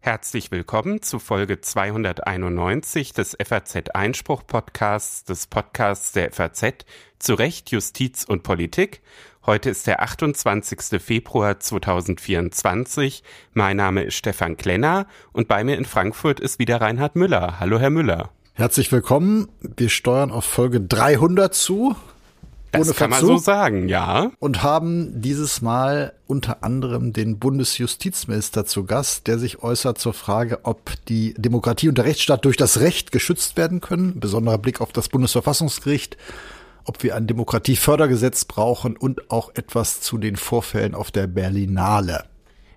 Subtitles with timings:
[0.00, 6.84] Herzlich willkommen zu Folge 291 des FAZ Einspruch Podcasts, des Podcasts der FAZ
[7.18, 9.00] zu Recht, Justiz und Politik.
[9.46, 11.02] Heute ist der 28.
[11.02, 13.22] Februar 2024.
[13.52, 17.60] Mein Name ist Stefan Klenner und bei mir in Frankfurt ist wieder Reinhard Müller.
[17.60, 18.30] Hallo, Herr Müller.
[18.52, 19.48] Herzlich willkommen.
[19.60, 21.96] Wir steuern auf Folge 300 zu.
[22.74, 24.30] Das kann man so sagen, ja.
[24.38, 30.60] Und haben dieses Mal unter anderem den Bundesjustizminister zu Gast, der sich äußert zur Frage,
[30.64, 34.20] ob die Demokratie und der Rechtsstaat durch das Recht geschützt werden können.
[34.20, 36.16] Besonderer Blick auf das Bundesverfassungsgericht,
[36.84, 42.24] ob wir ein Demokratiefördergesetz brauchen und auch etwas zu den Vorfällen auf der Berlinale.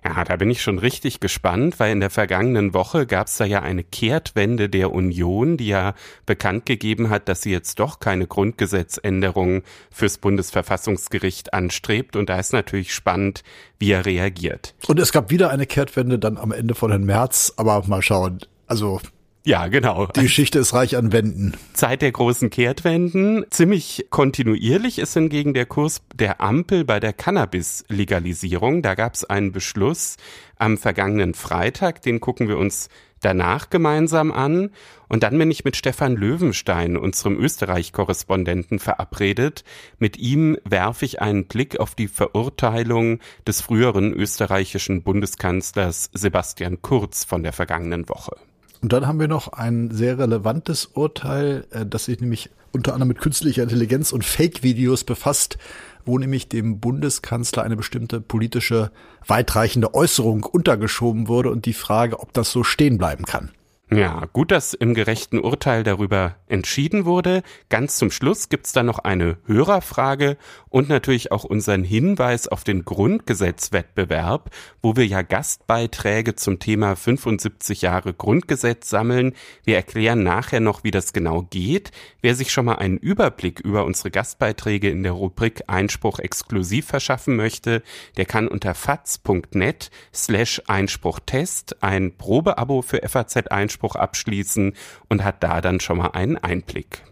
[0.08, 3.44] Ja, da bin ich schon richtig gespannt, weil in der vergangenen Woche gab es da
[3.44, 5.94] ja eine Kehrtwende der Union, die ja
[6.24, 12.16] bekannt gegeben hat, dass sie jetzt doch keine Grundgesetzänderung fürs Bundesverfassungsgericht anstrebt.
[12.16, 13.42] Und da ist natürlich spannend,
[13.78, 14.74] wie er reagiert.
[14.86, 18.38] Und es gab wieder eine Kehrtwende dann am Ende von Herrn März, aber mal schauen.
[18.66, 19.00] Also
[19.44, 20.06] ja, genau.
[20.06, 21.56] Die Geschichte ist reich an Wänden.
[21.72, 23.44] Zeit der großen Kehrtwenden.
[23.50, 28.82] Ziemlich kontinuierlich ist hingegen der Kurs der Ampel bei der Cannabis-Legalisierung.
[28.82, 30.16] Da gab es einen Beschluss
[30.56, 32.88] am vergangenen Freitag, den gucken wir uns
[33.20, 34.70] danach gemeinsam an.
[35.08, 39.64] Und dann bin ich mit Stefan Löwenstein, unserem Österreich-Korrespondenten, verabredet.
[39.98, 47.24] Mit ihm werfe ich einen Blick auf die Verurteilung des früheren österreichischen Bundeskanzlers Sebastian Kurz
[47.24, 48.36] von der vergangenen Woche.
[48.80, 53.08] Und dann haben wir noch ein sehr relevantes Urteil, äh, das sich nämlich unter anderem
[53.08, 55.58] mit künstlicher Intelligenz und Fake-Videos befasst,
[56.04, 58.90] wo nämlich dem Bundeskanzler eine bestimmte politische
[59.26, 63.50] weitreichende Äußerung untergeschoben wurde und die Frage, ob das so stehen bleiben kann.
[63.90, 67.42] Ja, gut, dass im gerechten Urteil darüber entschieden wurde.
[67.70, 70.36] Ganz zum Schluss gibt's dann noch eine Hörerfrage
[70.68, 74.50] und natürlich auch unseren Hinweis auf den Grundgesetzwettbewerb,
[74.82, 79.32] wo wir ja Gastbeiträge zum Thema 75 Jahre Grundgesetz sammeln.
[79.64, 81.90] Wir erklären nachher noch, wie das genau geht.
[82.20, 87.36] Wer sich schon mal einen Überblick über unsere Gastbeiträge in der Rubrik Einspruch exklusiv verschaffen
[87.36, 87.82] möchte,
[88.18, 94.74] der kann unter faz.net slash Einspruchtest ein Probeabo für FAZ Einspruch abschließen
[95.08, 97.02] und hat da dann schon mal einen Einblick.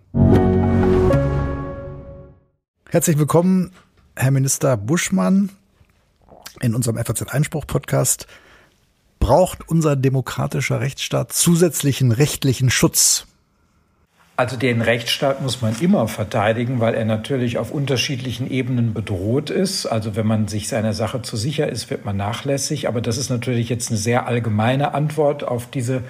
[2.88, 3.72] Herzlich willkommen,
[4.16, 5.50] Herr Minister Buschmann,
[6.60, 8.26] in unserem FAZ-Einspruch-Podcast.
[9.19, 13.26] Braucht unser demokratischer Rechtsstaat zusätzlichen rechtlichen Schutz?
[14.38, 19.87] Also den Rechtsstaat muss man immer verteidigen, weil er natürlich auf unterschiedlichen Ebenen bedroht ist.
[19.87, 22.87] Also wenn man sich seiner Sache zu sicher ist, wird man nachlässig.
[22.87, 26.03] Aber das ist natürlich jetzt eine sehr allgemeine Antwort auf diese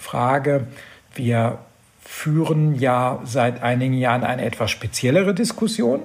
[0.00, 0.66] Frage.
[1.14, 1.58] Wir
[2.02, 6.02] führen ja seit einigen Jahren eine etwas speziellere Diskussion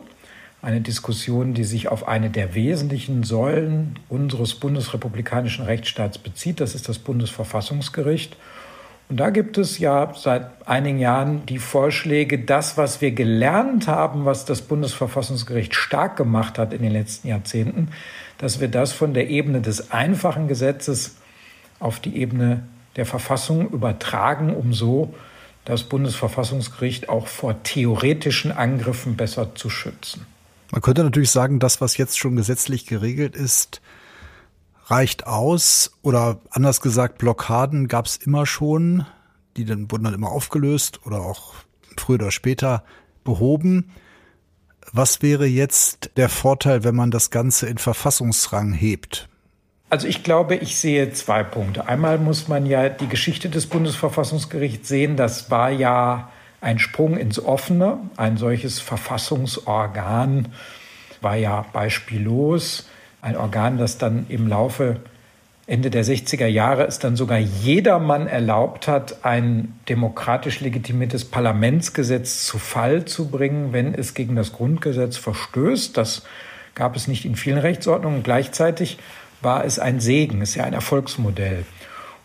[0.66, 6.60] eine Diskussion, die sich auf eine der wesentlichen Säulen unseres bundesrepublikanischen Rechtsstaats bezieht.
[6.60, 8.36] Das ist das Bundesverfassungsgericht.
[9.08, 14.26] Und da gibt es ja seit einigen Jahren die Vorschläge, das, was wir gelernt haben,
[14.26, 17.90] was das Bundesverfassungsgericht stark gemacht hat in den letzten Jahrzehnten,
[18.40, 21.18] dass wir das von der Ebene des einfachen Gesetzes
[21.80, 22.64] auf die Ebene
[22.96, 25.14] der Verfassung übertragen, um so
[25.66, 30.26] das Bundesverfassungsgericht auch vor theoretischen Angriffen besser zu schützen.
[30.72, 33.82] Man könnte natürlich sagen, das, was jetzt schon gesetzlich geregelt ist,
[34.86, 35.92] reicht aus.
[36.02, 39.06] Oder anders gesagt, Blockaden gab es immer schon.
[39.58, 41.54] Die dann, wurden dann immer aufgelöst oder auch
[41.98, 42.84] früher oder später
[43.24, 43.92] behoben.
[44.92, 49.30] Was wäre jetzt der Vorteil, wenn man das Ganze in Verfassungsrang hebt?
[49.90, 51.88] Also ich glaube, ich sehe zwei Punkte.
[51.88, 55.16] Einmal muss man ja die Geschichte des Bundesverfassungsgerichts sehen.
[55.16, 56.30] Das war ja
[56.60, 58.00] ein Sprung ins Offene.
[58.18, 60.48] Ein solches Verfassungsorgan
[61.22, 62.90] war ja beispiellos.
[63.22, 65.02] Ein Organ, das dann im Laufe
[65.68, 72.60] Ende der 60er Jahre es dann sogar jedermann erlaubt hat, ein demokratisch legitimiertes Parlamentsgesetz zu
[72.60, 75.98] Fall zu bringen, wenn es gegen das Grundgesetz verstößt.
[75.98, 76.24] Das
[76.76, 78.22] gab es nicht in vielen Rechtsordnungen.
[78.22, 79.00] Gleichzeitig
[79.46, 81.64] war es ein Segen, ist ja ein Erfolgsmodell.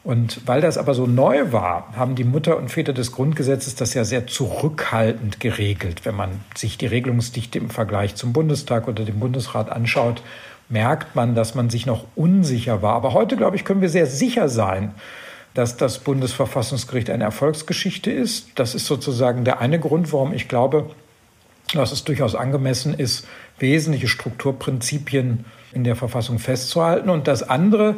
[0.03, 3.93] Und weil das aber so neu war, haben die Mutter und Väter des Grundgesetzes das
[3.93, 6.07] ja sehr zurückhaltend geregelt.
[6.07, 10.23] Wenn man sich die Regelungsdichte im Vergleich zum Bundestag oder dem Bundesrat anschaut,
[10.71, 12.95] merkt man, dass man sich noch unsicher war.
[12.95, 14.95] Aber heute, glaube ich, können wir sehr sicher sein,
[15.53, 18.49] dass das Bundesverfassungsgericht eine Erfolgsgeschichte ist.
[18.55, 20.91] Das ist sozusagen der eine Grund, warum ich glaube,
[21.75, 23.27] dass es durchaus angemessen ist,
[23.59, 27.11] wesentliche Strukturprinzipien in der Verfassung festzuhalten.
[27.11, 27.97] Und das andere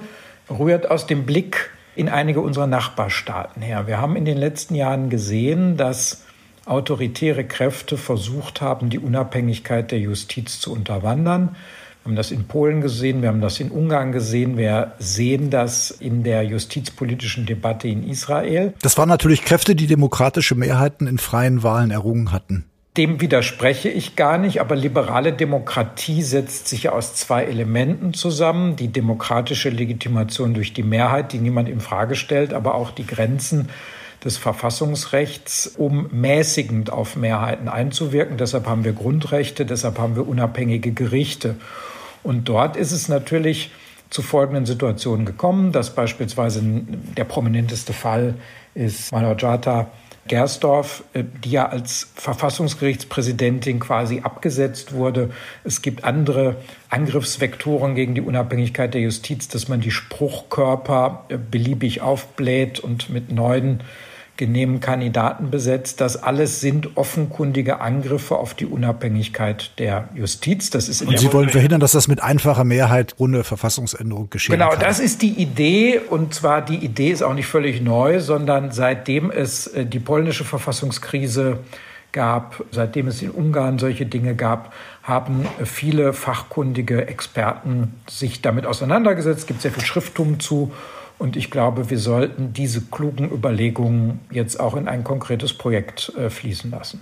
[0.50, 3.86] rührt aus dem Blick in einige unserer Nachbarstaaten her.
[3.86, 6.24] Wir haben in den letzten Jahren gesehen, dass
[6.64, 11.56] autoritäre Kräfte versucht haben, die Unabhängigkeit der Justiz zu unterwandern.
[12.02, 15.92] Wir haben das in Polen gesehen, wir haben das in Ungarn gesehen, wir sehen das
[15.92, 18.74] in der justizpolitischen Debatte in Israel.
[18.82, 22.64] Das waren natürlich Kräfte, die demokratische Mehrheiten in freien Wahlen errungen hatten.
[22.98, 28.76] Dem widerspreche ich gar nicht, aber liberale Demokratie setzt sich aus zwei Elementen zusammen.
[28.76, 33.70] Die demokratische Legitimation durch die Mehrheit, die niemand in Frage stellt, aber auch die Grenzen
[34.22, 38.36] des Verfassungsrechts, um mäßigend auf Mehrheiten einzuwirken.
[38.36, 41.56] Deshalb haben wir Grundrechte, deshalb haben wir unabhängige Gerichte.
[42.22, 43.70] Und dort ist es natürlich
[44.10, 48.34] zu folgenden Situationen gekommen, dass beispielsweise der prominenteste Fall
[48.74, 49.90] ist Manojata
[50.28, 55.30] Gersdorf, äh, die ja als Verfassungsgerichtspräsidentin quasi abgesetzt wurde.
[55.64, 56.56] Es gibt andere
[56.90, 63.32] Angriffsvektoren gegen die Unabhängigkeit der Justiz, dass man die Spruchkörper äh, beliebig aufbläht und mit
[63.32, 63.80] neuen
[64.36, 66.00] genehmen Kandidaten besetzt.
[66.00, 70.70] Das alles sind offenkundige Angriffe auf die Unabhängigkeit der Justiz.
[70.70, 74.70] Das ist und Sie wollen verhindern, dass das mit einfacher Mehrheit ohne Verfassungsänderung geschehen genau,
[74.70, 74.78] kann.
[74.78, 76.00] Genau, das ist die Idee.
[76.08, 80.44] Und zwar die Idee ist auch nicht völlig neu, sondern seitdem es äh, die polnische
[80.44, 81.58] Verfassungskrise
[82.12, 89.40] gab, seitdem es in Ungarn solche Dinge gab, haben viele fachkundige Experten sich damit auseinandergesetzt.
[89.40, 90.72] Es gibt sehr viel Schrifttum zu.
[91.22, 96.30] Und ich glaube, wir sollten diese klugen Überlegungen jetzt auch in ein konkretes Projekt äh,
[96.30, 97.00] fließen lassen.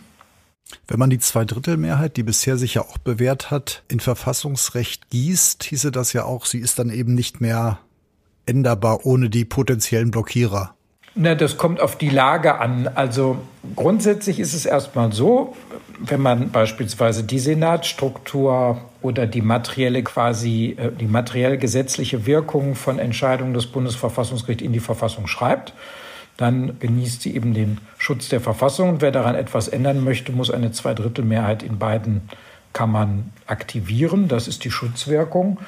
[0.87, 5.91] Wenn man die Zweidrittelmehrheit, die bisher sich ja auch bewährt hat, in Verfassungsrecht gießt, hieße
[5.91, 7.79] das ja auch, sie ist dann eben nicht mehr
[8.45, 10.75] änderbar ohne die potenziellen Blockierer.
[11.15, 12.89] Na, das kommt auf die Lage an.
[12.89, 13.39] Also
[13.75, 15.57] grundsätzlich ist es erstmal so,
[15.99, 22.99] wenn man beispielsweise die Senatsstruktur oder die materielle quasi äh, die materiell gesetzliche Wirkung von
[22.99, 25.73] Entscheidungen des Bundesverfassungsgerichts in die Verfassung schreibt,
[26.37, 28.89] dann genießt sie eben den Schutz der Verfassung.
[28.89, 32.23] Und wer daran etwas ändern möchte, muss eine Zweidrittelmehrheit in beiden
[32.73, 34.29] Kammern aktivieren.
[34.29, 35.59] Das ist die Schutzwirkung.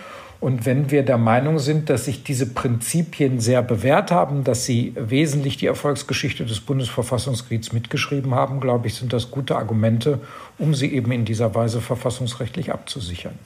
[0.42, 4.92] Und wenn wir der Meinung sind, dass sich diese Prinzipien sehr bewährt haben, dass sie
[4.96, 10.18] wesentlich die Erfolgsgeschichte des Bundesverfassungsgerichts mitgeschrieben haben, glaube ich, sind das gute Argumente,
[10.58, 13.38] um sie eben in dieser Weise verfassungsrechtlich abzusichern.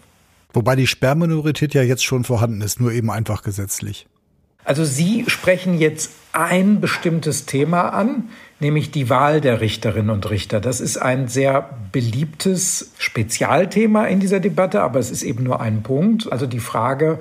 [0.54, 4.06] Wobei die Sperrminorität ja jetzt schon vorhanden ist, nur eben einfach gesetzlich.
[4.64, 10.60] Also Sie sprechen jetzt ein bestimmtes Thema an, nämlich die Wahl der Richterinnen und Richter.
[10.60, 15.82] Das ist ein sehr beliebtes Spezialthema in dieser Debatte, aber es ist eben nur ein
[15.82, 16.30] Punkt.
[16.32, 17.18] Also die Frage,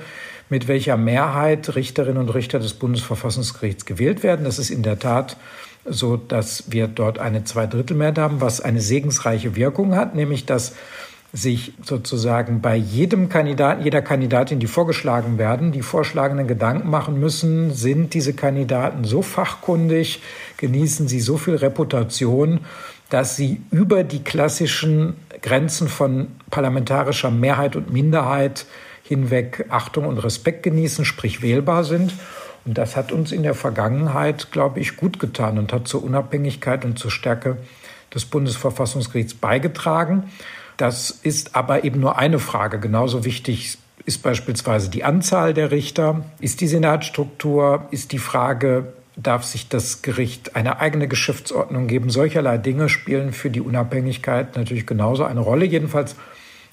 [0.49, 4.45] mit welcher Mehrheit Richterinnen und Richter des Bundesverfassungsgerichts gewählt werden.
[4.45, 5.37] Das ist in der Tat
[5.85, 10.75] so, dass wir dort eine Zweidrittelmehrheit haben, was eine segensreiche Wirkung hat, nämlich dass
[11.35, 17.73] sich sozusagen bei jedem Kandidaten, jeder Kandidatin, die vorgeschlagen werden, die vorschlagenden Gedanken machen müssen,
[17.73, 20.21] sind diese Kandidaten so fachkundig,
[20.55, 22.61] genießen sie so viel Reputation,
[23.09, 28.65] dass sie über die klassischen Grenzen von parlamentarischer Mehrheit und Minderheit
[29.03, 32.13] hinweg Achtung und Respekt genießen, sprich wählbar sind.
[32.65, 36.85] Und das hat uns in der Vergangenheit, glaube ich, gut getan und hat zur Unabhängigkeit
[36.85, 37.57] und zur Stärke
[38.13, 40.31] des Bundesverfassungsgerichts beigetragen.
[40.77, 42.79] Das ist aber eben nur eine Frage.
[42.79, 49.43] Genauso wichtig ist beispielsweise die Anzahl der Richter, ist die Senatsstruktur, ist die Frage, darf
[49.43, 52.09] sich das Gericht eine eigene Geschäftsordnung geben.
[52.09, 55.65] Solcherlei Dinge spielen für die Unabhängigkeit natürlich genauso eine Rolle.
[55.65, 56.15] Jedenfalls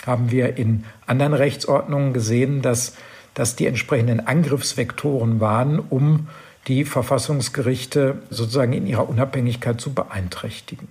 [0.05, 2.97] haben wir in anderen Rechtsordnungen gesehen, dass
[3.35, 6.29] das die entsprechenden Angriffsvektoren waren, um
[6.69, 10.89] die Verfassungsgerichte sozusagen in ihrer Unabhängigkeit zu beeinträchtigen.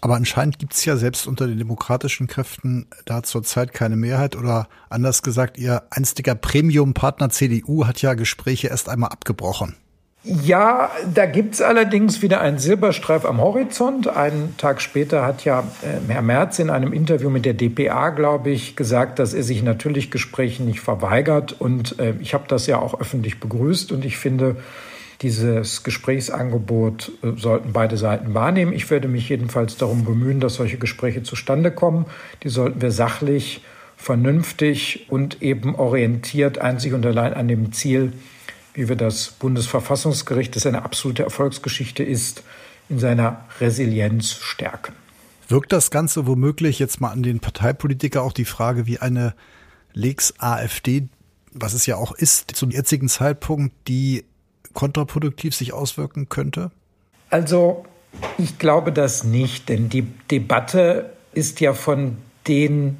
[0.00, 4.68] Aber anscheinend gibt es ja selbst unter den demokratischen Kräften da zurzeit keine Mehrheit oder
[4.90, 9.76] anders gesagt, ihr einstiger Premium-Partner CDU hat ja Gespräche erst einmal abgebrochen.
[10.28, 14.08] Ja, da gibt's allerdings wieder einen Silberstreif am Horizont.
[14.08, 18.50] Einen Tag später hat ja äh, Herr Merz in einem Interview mit der DPA, glaube
[18.50, 21.54] ich, gesagt, dass er sich natürlich Gesprächen nicht verweigert.
[21.56, 23.92] Und äh, ich habe das ja auch öffentlich begrüßt.
[23.92, 24.56] Und ich finde,
[25.22, 28.72] dieses Gesprächsangebot äh, sollten beide Seiten wahrnehmen.
[28.72, 32.06] Ich werde mich jedenfalls darum bemühen, dass solche Gespräche zustande kommen.
[32.42, 33.62] Die sollten wir sachlich,
[33.96, 38.12] vernünftig und eben orientiert einzig und allein an dem Ziel,
[38.74, 42.42] wie wir das Bundesverfassungsgericht, das eine absolute Erfolgsgeschichte ist,
[42.88, 44.92] in seiner Resilienz stärken.
[45.48, 49.34] Wirkt das Ganze womöglich jetzt mal an den Parteipolitiker auch die Frage, wie eine
[49.92, 51.08] Lex AfD,
[51.52, 54.24] was es ja auch ist, zum jetzigen Zeitpunkt die
[54.76, 56.70] kontraproduktiv sich auswirken könnte?
[57.30, 57.84] Also
[58.38, 62.98] ich glaube das nicht, denn die Debatte ist ja von den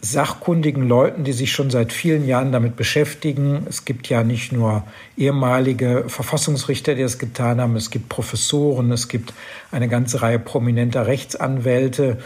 [0.00, 3.66] sachkundigen Leuten, die sich schon seit vielen Jahren damit beschäftigen.
[3.68, 4.84] Es gibt ja nicht nur
[5.16, 9.32] ehemalige Verfassungsrichter, die das getan haben, es gibt Professoren, es gibt
[9.70, 12.18] eine ganze Reihe prominenter Rechtsanwälte,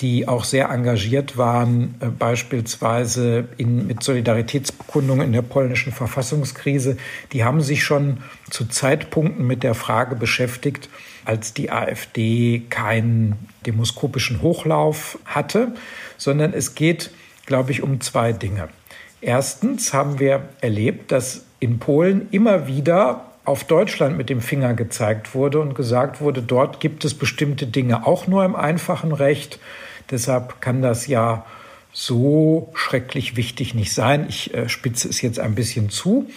[0.00, 6.96] die auch sehr engagiert waren, äh, beispielsweise in, mit Solidaritätsbekundungen in der polnischen Verfassungskrise,
[7.32, 8.18] die haben sich schon
[8.50, 10.88] zu Zeitpunkten mit der Frage beschäftigt,
[11.24, 13.34] als die AfD keinen
[13.66, 15.74] demoskopischen Hochlauf hatte,
[16.16, 17.10] sondern es geht,
[17.46, 18.68] glaube ich, um zwei Dinge.
[19.20, 25.34] Erstens haben wir erlebt, dass in Polen immer wieder auf Deutschland mit dem Finger gezeigt
[25.34, 29.58] wurde und gesagt wurde, dort gibt es bestimmte Dinge auch nur im einfachen Recht.
[30.10, 31.44] Deshalb kann das ja
[31.92, 34.26] so schrecklich wichtig nicht sein.
[34.28, 36.28] Ich äh, spitze es jetzt ein bisschen zu.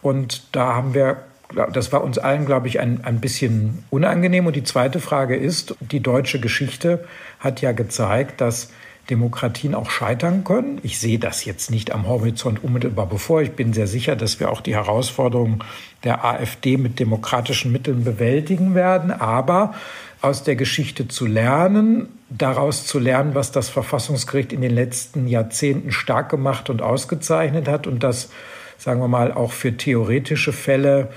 [0.00, 1.24] Und da haben wir,
[1.72, 4.46] das war uns allen, glaube ich, ein, ein bisschen unangenehm.
[4.46, 7.04] Und die zweite Frage ist, die deutsche Geschichte
[7.40, 8.70] hat ja gezeigt, dass
[9.10, 10.78] Demokratien auch scheitern können.
[10.82, 13.42] Ich sehe das jetzt nicht am Horizont unmittelbar bevor.
[13.42, 15.62] Ich bin sehr sicher, dass wir auch die Herausforderungen
[16.04, 19.10] der AfD mit demokratischen Mitteln bewältigen werden.
[19.10, 19.74] Aber
[20.22, 25.90] aus der Geschichte zu lernen, daraus zu lernen, was das Verfassungsgericht in den letzten Jahrzehnten
[25.90, 28.30] stark gemacht und ausgezeichnet hat und das,
[28.78, 31.08] sagen wir mal, auch für theoretische Fälle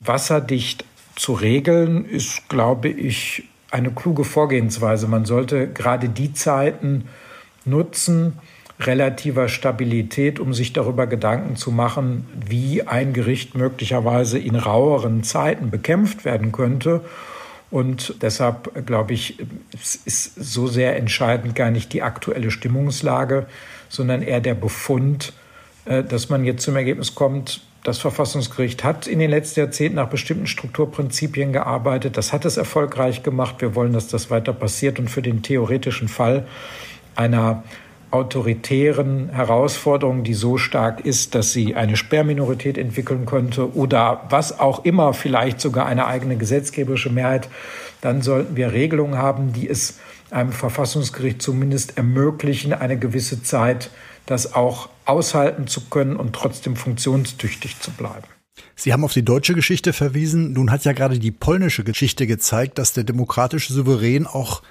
[0.00, 0.84] wasserdicht
[1.16, 5.06] zu regeln, ist, glaube ich, eine kluge Vorgehensweise.
[5.06, 7.08] Man sollte gerade die Zeiten
[7.64, 8.38] nutzen,
[8.78, 15.70] relativer Stabilität, um sich darüber Gedanken zu machen, wie ein Gericht möglicherweise in raueren Zeiten
[15.70, 17.02] bekämpft werden könnte.
[17.70, 19.38] Und deshalb glaube ich,
[20.04, 23.46] ist so sehr entscheidend gar nicht die aktuelle Stimmungslage,
[23.88, 25.32] sondern eher der Befund,
[25.84, 30.08] äh, dass man jetzt zum Ergebnis kommt, das Verfassungsgericht hat in den letzten Jahrzehnten nach
[30.08, 32.16] bestimmten Strukturprinzipien gearbeitet.
[32.16, 33.56] Das hat es erfolgreich gemacht.
[33.60, 34.98] Wir wollen, dass das weiter passiert.
[34.98, 36.46] Und für den theoretischen Fall
[37.16, 37.62] einer
[38.10, 44.84] autoritären Herausforderung, die so stark ist, dass sie eine Sperrminorität entwickeln könnte oder was auch
[44.84, 47.48] immer, vielleicht sogar eine eigene gesetzgeberische Mehrheit,
[48.00, 49.98] dann sollten wir Regelungen haben, die es
[50.30, 53.90] einem Verfassungsgericht zumindest ermöglichen, eine gewisse Zeit
[54.26, 58.26] das auch aushalten zu können und trotzdem funktionstüchtig zu bleiben.
[58.76, 60.52] Sie haben auf die deutsche Geschichte verwiesen.
[60.52, 64.62] Nun hat ja gerade die polnische Geschichte gezeigt, dass der demokratische Souverän auch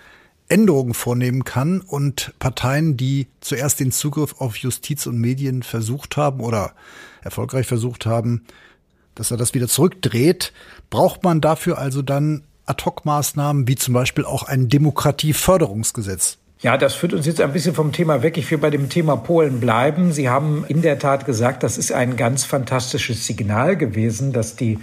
[0.49, 6.41] Änderungen vornehmen kann und Parteien, die zuerst den Zugriff auf Justiz und Medien versucht haben
[6.41, 6.73] oder
[7.21, 8.43] erfolgreich versucht haben,
[9.15, 10.53] dass er das wieder zurückdreht,
[10.89, 16.37] braucht man dafür also dann Ad-hoc-Maßnahmen wie zum Beispiel auch ein Demokratieförderungsgesetz.
[16.61, 18.37] Ja, das führt uns jetzt ein bisschen vom Thema weg.
[18.37, 20.11] Ich will bei dem Thema Polen bleiben.
[20.11, 24.77] Sie haben in der Tat gesagt, das ist ein ganz fantastisches Signal gewesen, dass die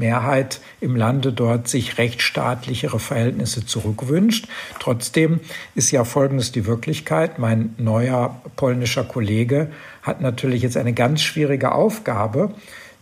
[0.00, 4.48] Mehrheit im Lande dort sich rechtsstaatlichere Verhältnisse zurückwünscht.
[4.80, 5.38] Trotzdem
[5.76, 7.38] ist ja Folgendes die Wirklichkeit.
[7.38, 9.70] Mein neuer polnischer Kollege
[10.02, 12.54] hat natürlich jetzt eine ganz schwierige Aufgabe,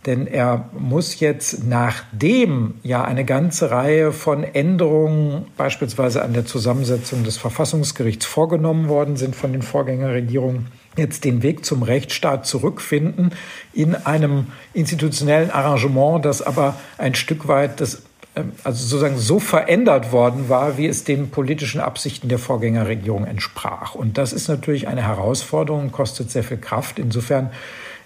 [0.05, 7.23] denn er muss jetzt, nachdem ja eine ganze Reihe von Änderungen beispielsweise an der Zusammensetzung
[7.23, 10.67] des Verfassungsgerichts vorgenommen worden sind von den Vorgängerregierungen,
[10.97, 13.31] jetzt den Weg zum Rechtsstaat zurückfinden
[13.73, 18.03] in einem institutionellen Arrangement, das aber ein Stück weit das
[18.35, 23.95] ähm, also sozusagen so verändert worden war, wie es den politischen Absichten der Vorgängerregierung entsprach.
[23.95, 26.99] Und das ist natürlich eine Herausforderung, kostet sehr viel Kraft.
[26.99, 27.51] Insofern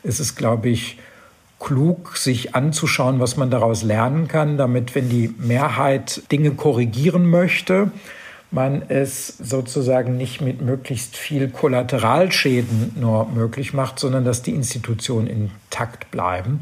[0.04, 1.00] ist es, glaube ich,
[1.60, 7.92] klug, sich anzuschauen, was man daraus lernen kann, damit, wenn die Mehrheit Dinge korrigieren möchte,
[8.53, 15.27] man es sozusagen nicht mit möglichst viel Kollateralschäden nur möglich macht, sondern dass die Institutionen
[15.27, 16.62] intakt bleiben.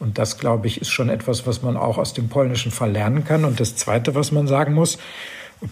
[0.00, 3.24] Und das, glaube ich, ist schon etwas, was man auch aus dem polnischen Fall lernen
[3.24, 3.44] kann.
[3.44, 4.98] Und das Zweite, was man sagen muss,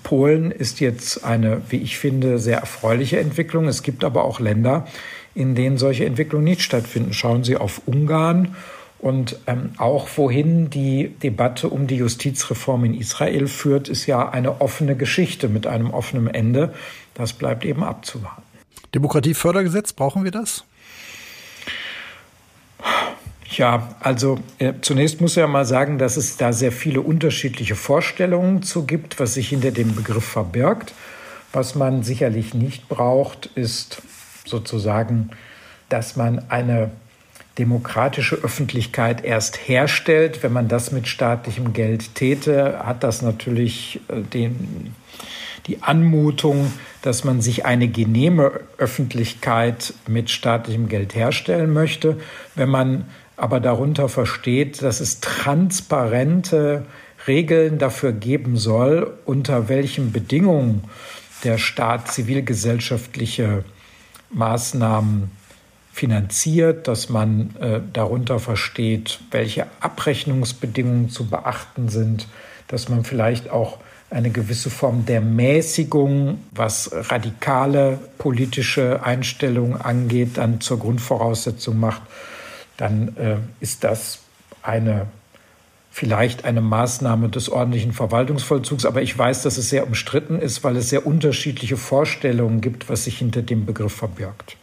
[0.03, 3.67] Polen ist jetzt eine, wie ich finde, sehr erfreuliche Entwicklung.
[3.67, 4.87] Es gibt aber auch Länder,
[5.35, 7.15] in denen solche Entwicklungen nicht stattfinden.
[7.15, 8.55] Schauen Sie auf Ungarn
[8.99, 14.61] und ähm, auch wohin die Debatte um die Justizreform in Israel führt, ist ja eine
[14.61, 16.75] offene Geschichte mit einem offenen Ende.
[17.15, 18.43] Das bleibt eben abzuwarten.
[18.95, 20.65] Demokratiefördergesetz, brauchen wir das?
[23.51, 27.77] Ja, also äh, zunächst muss ich ja mal sagen, dass es da sehr viele unterschiedliche
[27.77, 30.93] Vorstellungen zu gibt, was sich hinter dem Begriff verbirgt.
[31.53, 34.03] Was man sicherlich nicht braucht, ist
[34.45, 35.31] sozusagen,
[35.89, 36.91] dass man eine
[37.59, 40.43] demokratische Öffentlichkeit erst herstellt.
[40.43, 44.95] Wenn man das mit staatlichem Geld täte, hat das natürlich äh, den,
[45.67, 46.73] die Anmutung,
[47.03, 52.19] dass man sich eine genehme Öffentlichkeit mit staatlichem Geld herstellen möchte.
[52.55, 56.87] Wenn man aber darunter versteht, dass es transparente
[57.27, 60.85] Regeln dafür geben soll, unter welchen Bedingungen
[61.45, 63.65] der Staat zivilgesellschaftliche
[64.31, 65.31] Maßnahmen
[65.99, 72.29] finanziert, dass man äh, darunter versteht, welche Abrechnungsbedingungen zu beachten sind,
[72.69, 73.79] dass man vielleicht auch
[74.09, 82.03] eine gewisse Form der Mäßigung, was radikale politische Einstellungen angeht, dann zur Grundvoraussetzung macht,
[82.77, 84.21] dann äh, ist das
[84.63, 85.09] eine
[85.91, 90.77] vielleicht eine Maßnahme des ordentlichen Verwaltungsvollzugs, aber ich weiß, dass es sehr umstritten ist, weil
[90.77, 94.57] es sehr unterschiedliche Vorstellungen gibt, was sich hinter dem Begriff verbirgt.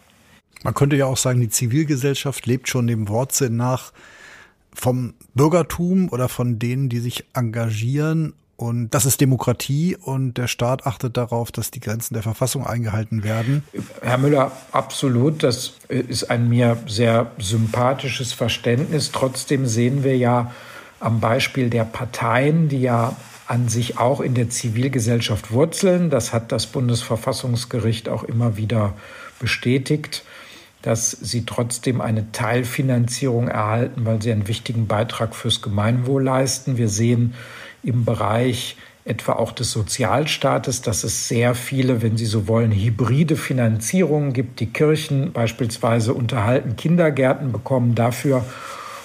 [0.66, 3.94] Man könnte ja auch sagen, die Zivilgesellschaft lebt schon dem Wortsinn nach
[4.74, 8.34] vom Bürgertum oder von denen, die sich engagieren.
[8.56, 13.24] Und das ist Demokratie und der Staat achtet darauf, dass die Grenzen der Verfassung eingehalten
[13.24, 13.64] werden.
[14.02, 15.44] Herr Müller, absolut.
[15.44, 19.12] Das ist ein mir sehr sympathisches Verständnis.
[19.12, 20.52] Trotzdem sehen wir ja
[21.00, 26.10] am Beispiel der Parteien, die ja an sich auch in der Zivilgesellschaft wurzeln.
[26.10, 28.96] Das hat das Bundesverfassungsgericht auch immer wieder
[29.40, 30.24] bestätigt
[30.86, 36.78] dass sie trotzdem eine Teilfinanzierung erhalten, weil sie einen wichtigen Beitrag fürs Gemeinwohl leisten.
[36.78, 37.34] Wir sehen
[37.82, 43.36] im Bereich etwa auch des Sozialstaates, dass es sehr viele, wenn Sie so wollen, hybride
[43.36, 44.60] Finanzierungen gibt.
[44.60, 48.46] Die Kirchen beispielsweise unterhalten Kindergärten, bekommen dafür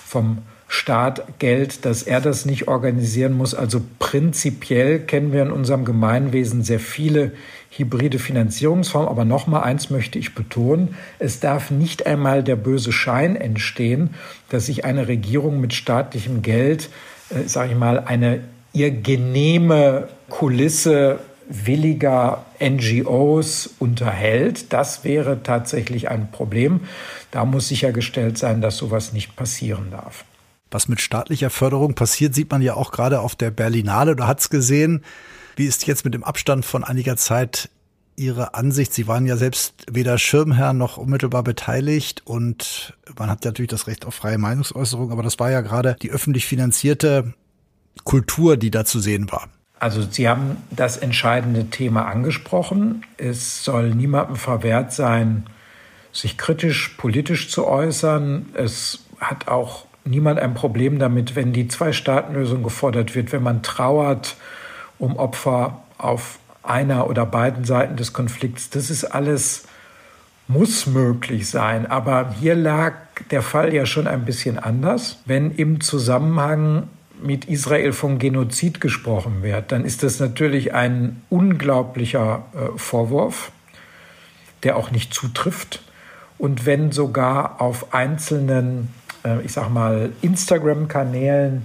[0.06, 3.54] vom Staat Geld, dass er das nicht organisieren muss.
[3.54, 7.32] Also prinzipiell kennen wir in unserem Gemeinwesen sehr viele
[7.70, 9.08] hybride Finanzierungsformen.
[9.08, 10.96] Aber noch mal eins möchte ich betonen.
[11.18, 14.10] Es darf nicht einmal der böse Schein entstehen,
[14.48, 16.90] dass sich eine Regierung mit staatlichem Geld,
[17.30, 24.72] äh, sage ich mal, eine ihr genehme Kulisse williger NGOs unterhält.
[24.72, 26.82] Das wäre tatsächlich ein Problem.
[27.32, 30.24] Da muss sichergestellt sein, dass sowas nicht passieren darf.
[30.70, 34.50] Was mit staatlicher Förderung passiert, sieht man ja auch gerade auf der Berlinale oder hat's
[34.50, 35.02] gesehen.
[35.56, 37.70] Wie ist jetzt mit dem Abstand von einiger Zeit
[38.16, 38.92] Ihre Ansicht?
[38.92, 44.06] Sie waren ja selbst weder Schirmherr noch unmittelbar beteiligt und man hat natürlich das Recht
[44.06, 47.34] auf freie Meinungsäußerung, aber das war ja gerade die öffentlich finanzierte
[48.04, 49.48] Kultur, die da zu sehen war.
[49.78, 53.02] Also Sie haben das entscheidende Thema angesprochen.
[53.16, 55.46] Es soll niemandem verwehrt sein,
[56.12, 58.46] sich kritisch politisch zu äußern.
[58.52, 64.36] Es hat auch niemand ein Problem damit, wenn die Zwei-Staaten-Lösung gefordert wird, wenn man trauert
[65.00, 68.70] um Opfer auf einer oder beiden Seiten des Konflikts.
[68.70, 69.64] Das ist alles,
[70.46, 71.86] muss möglich sein.
[71.86, 72.94] Aber hier lag
[73.30, 75.18] der Fall ja schon ein bisschen anders.
[75.24, 76.88] Wenn im Zusammenhang
[77.20, 83.50] mit Israel vom Genozid gesprochen wird, dann ist das natürlich ein unglaublicher äh, Vorwurf,
[84.62, 85.82] der auch nicht zutrifft.
[86.38, 88.88] Und wenn sogar auf einzelnen
[89.24, 91.62] äh, ich sag mal, Instagram-Kanälen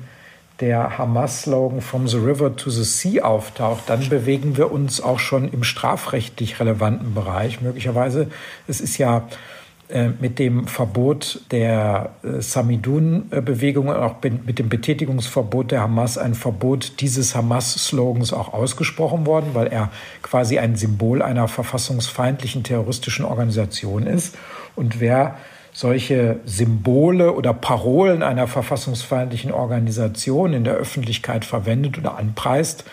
[0.60, 5.52] der Hamas-Slogan From the River to the Sea auftaucht, dann bewegen wir uns auch schon
[5.52, 7.62] im strafrechtlich relevanten Bereich.
[7.62, 8.28] Möglicherweise,
[8.68, 9.28] es ist ja
[9.88, 16.34] äh, mit dem Verbot der äh, Samidun-Bewegung und auch mit dem Betätigungsverbot der Hamas ein
[16.34, 19.91] Verbot dieses Hamas-Slogans auch ausgesprochen worden, weil er
[20.24, 24.36] quasi ein Symbol einer verfassungsfeindlichen terroristischen Organisation ist.
[24.76, 25.38] Und wer
[25.76, 32.86] solche Symbole oder Parolen einer verfassungsfeindlichen Organisation in der Öffentlichkeit verwendet oder anpreist,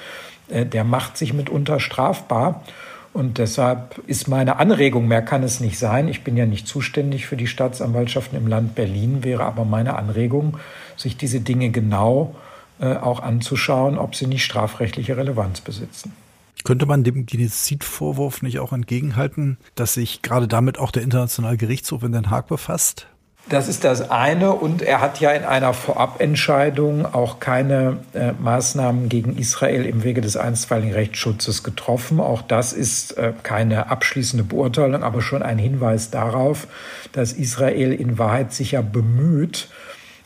[0.49, 2.64] äh, der macht sich mitunter strafbar.
[3.12, 6.09] Und deshalb ist meine Anregung, mehr kann es nicht sein.
[6.09, 10.59] Ich bin ja nicht zuständig für die Staatsanwaltschaften im Land Berlin, wäre aber meine Anregung,
[10.97, 12.35] sich diese Dinge genau
[12.81, 16.16] äh, auch anzuschauen, ob sie nicht strafrechtliche Relevanz besitzen.
[16.64, 22.03] Könnte man dem Genozidvorwurf nicht auch entgegenhalten, dass sich gerade damit auch der Internationale Gerichtshof
[22.03, 23.07] in Den Haag befasst?
[23.48, 24.53] Das ist das eine.
[24.53, 30.20] Und er hat ja in einer Vorabentscheidung auch keine äh, Maßnahmen gegen Israel im Wege
[30.20, 32.20] des einstweiligen Rechtsschutzes getroffen.
[32.20, 36.68] Auch das ist äh, keine abschließende Beurteilung, aber schon ein Hinweis darauf,
[37.11, 39.68] dass Israel in Wahrheit sich ja bemüht,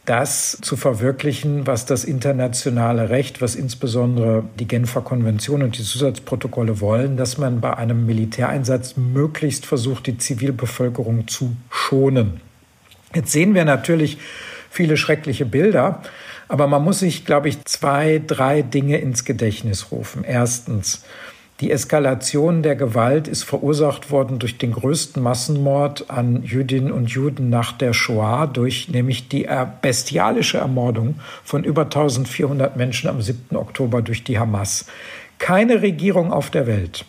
[0.07, 6.81] das zu verwirklichen, was das internationale Recht, was insbesondere die Genfer Konvention und die Zusatzprotokolle
[6.81, 12.41] wollen, dass man bei einem Militäreinsatz möglichst versucht, die Zivilbevölkerung zu schonen.
[13.15, 14.19] Jetzt sehen wir natürlich
[14.71, 16.03] viele schreckliche Bilder,
[16.49, 20.23] aber man muss sich, glaube ich, zwei, drei Dinge ins Gedächtnis rufen.
[20.23, 21.05] Erstens,
[21.61, 27.49] die Eskalation der Gewalt ist verursacht worden durch den größten Massenmord an Jüdinnen und Juden
[27.49, 29.49] nach der Shoah, durch nämlich die
[29.81, 33.57] bestialische Ermordung von über 1400 Menschen am 7.
[33.57, 34.87] Oktober durch die Hamas.
[35.39, 37.05] Keine Regierung auf der Welt,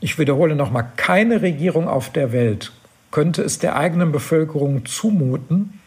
[0.00, 2.72] ich wiederhole nochmal, keine Regierung auf der Welt
[3.12, 5.78] könnte es der eigenen Bevölkerung zumuten,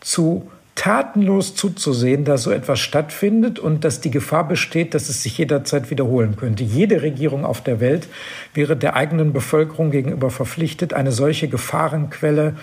[0.00, 5.38] zu tatenlos zuzusehen, dass so etwas stattfindet und dass die Gefahr besteht, dass es sich
[5.38, 6.64] jederzeit wiederholen könnte.
[6.64, 8.08] Jede Regierung auf der Welt
[8.54, 12.54] wäre der eigenen Bevölkerung gegenüber verpflichtet, eine solche Gefahrenquelle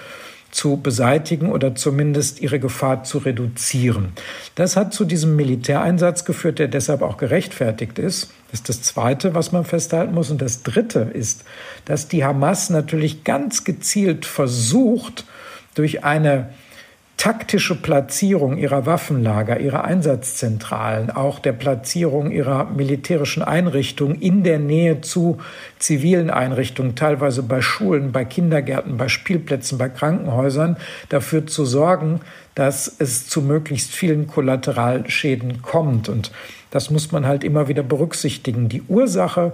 [0.51, 4.11] zu beseitigen oder zumindest ihre Gefahr zu reduzieren.
[4.55, 8.31] Das hat zu diesem Militäreinsatz geführt, der deshalb auch gerechtfertigt ist.
[8.51, 10.29] Das ist das Zweite, was man festhalten muss.
[10.29, 11.45] Und das Dritte ist,
[11.85, 15.25] dass die Hamas natürlich ganz gezielt versucht,
[15.73, 16.49] durch eine
[17.21, 25.01] taktische Platzierung ihrer Waffenlager, ihrer Einsatzzentralen, auch der Platzierung ihrer militärischen Einrichtungen in der Nähe
[25.01, 25.37] zu
[25.77, 30.77] zivilen Einrichtungen, teilweise bei Schulen, bei Kindergärten, bei Spielplätzen, bei Krankenhäusern,
[31.09, 32.21] dafür zu sorgen,
[32.55, 36.09] dass es zu möglichst vielen Kollateralschäden kommt.
[36.09, 36.31] Und
[36.71, 38.67] das muss man halt immer wieder berücksichtigen.
[38.67, 39.53] Die Ursache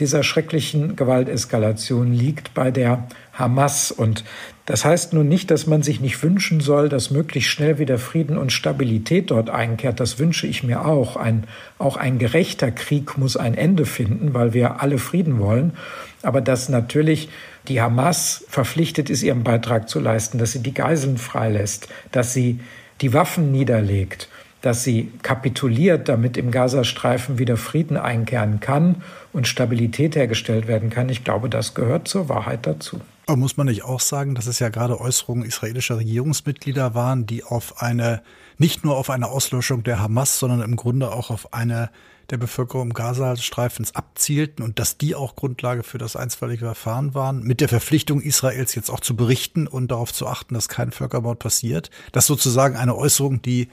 [0.00, 3.92] dieser schrecklichen Gewalteskalation liegt bei der Hamas.
[3.92, 4.24] Und
[4.66, 8.36] das heißt nun nicht, dass man sich nicht wünschen soll, dass möglichst schnell wieder Frieden
[8.36, 10.00] und Stabilität dort einkehrt.
[10.00, 11.16] Das wünsche ich mir auch.
[11.16, 11.44] Ein,
[11.78, 15.74] auch ein gerechter Krieg muss ein Ende finden, weil wir alle Frieden wollen.
[16.22, 17.28] Aber dass natürlich
[17.68, 22.58] die Hamas verpflichtet ist, ihren Beitrag zu leisten, dass sie die Geiseln freilässt, dass sie
[23.00, 24.28] die Waffen niederlegt
[24.62, 28.96] dass sie kapituliert, damit im Gazastreifen wieder Frieden einkehren kann
[29.32, 31.08] und Stabilität hergestellt werden kann.
[31.08, 33.00] Ich glaube, das gehört zur Wahrheit dazu.
[33.28, 37.42] Aber muss man nicht auch sagen, dass es ja gerade Äußerungen israelischer Regierungsmitglieder waren, die
[37.42, 38.22] auf eine,
[38.56, 41.90] nicht nur auf eine Auslöschung der Hamas, sondern im Grunde auch auf eine
[42.30, 47.60] der Bevölkerung Gazastreifens abzielten und dass die auch Grundlage für das einstweilige Verfahren waren, mit
[47.60, 51.90] der Verpflichtung Israels jetzt auch zu berichten und darauf zu achten, dass kein Völkermord passiert.
[52.12, 53.68] Das sozusagen eine Äußerung, die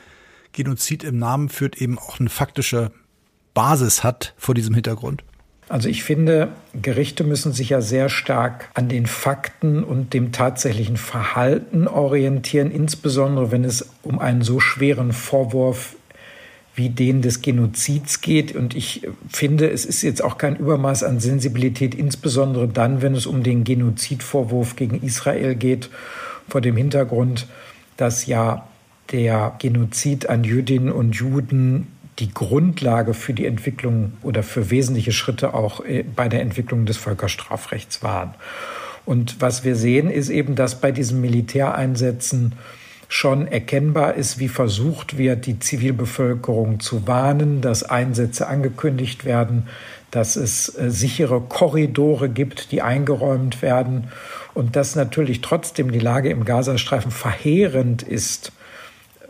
[0.51, 2.91] Genozid im Namen führt, eben auch eine faktische
[3.53, 5.23] Basis hat vor diesem Hintergrund?
[5.69, 6.49] Also ich finde,
[6.79, 13.51] Gerichte müssen sich ja sehr stark an den Fakten und dem tatsächlichen Verhalten orientieren, insbesondere
[13.51, 15.95] wenn es um einen so schweren Vorwurf
[16.75, 18.55] wie den des Genozids geht.
[18.55, 23.25] Und ich finde, es ist jetzt auch kein Übermaß an Sensibilität, insbesondere dann, wenn es
[23.25, 25.89] um den Genozidvorwurf gegen Israel geht,
[26.49, 27.47] vor dem Hintergrund,
[27.95, 28.67] dass ja
[29.11, 31.87] der Genozid an Jüdinnen und Juden
[32.19, 36.97] die Grundlage für die Entwicklung oder für wesentliche Schritte auch äh, bei der Entwicklung des
[36.97, 38.33] Völkerstrafrechts waren.
[39.05, 42.53] Und was wir sehen, ist eben, dass bei diesen Militäreinsätzen
[43.09, 49.67] schon erkennbar ist, wie versucht wird, die Zivilbevölkerung zu warnen, dass Einsätze angekündigt werden,
[50.09, 54.09] dass es äh, sichere Korridore gibt, die eingeräumt werden
[54.53, 58.51] und dass natürlich trotzdem die Lage im Gazastreifen verheerend ist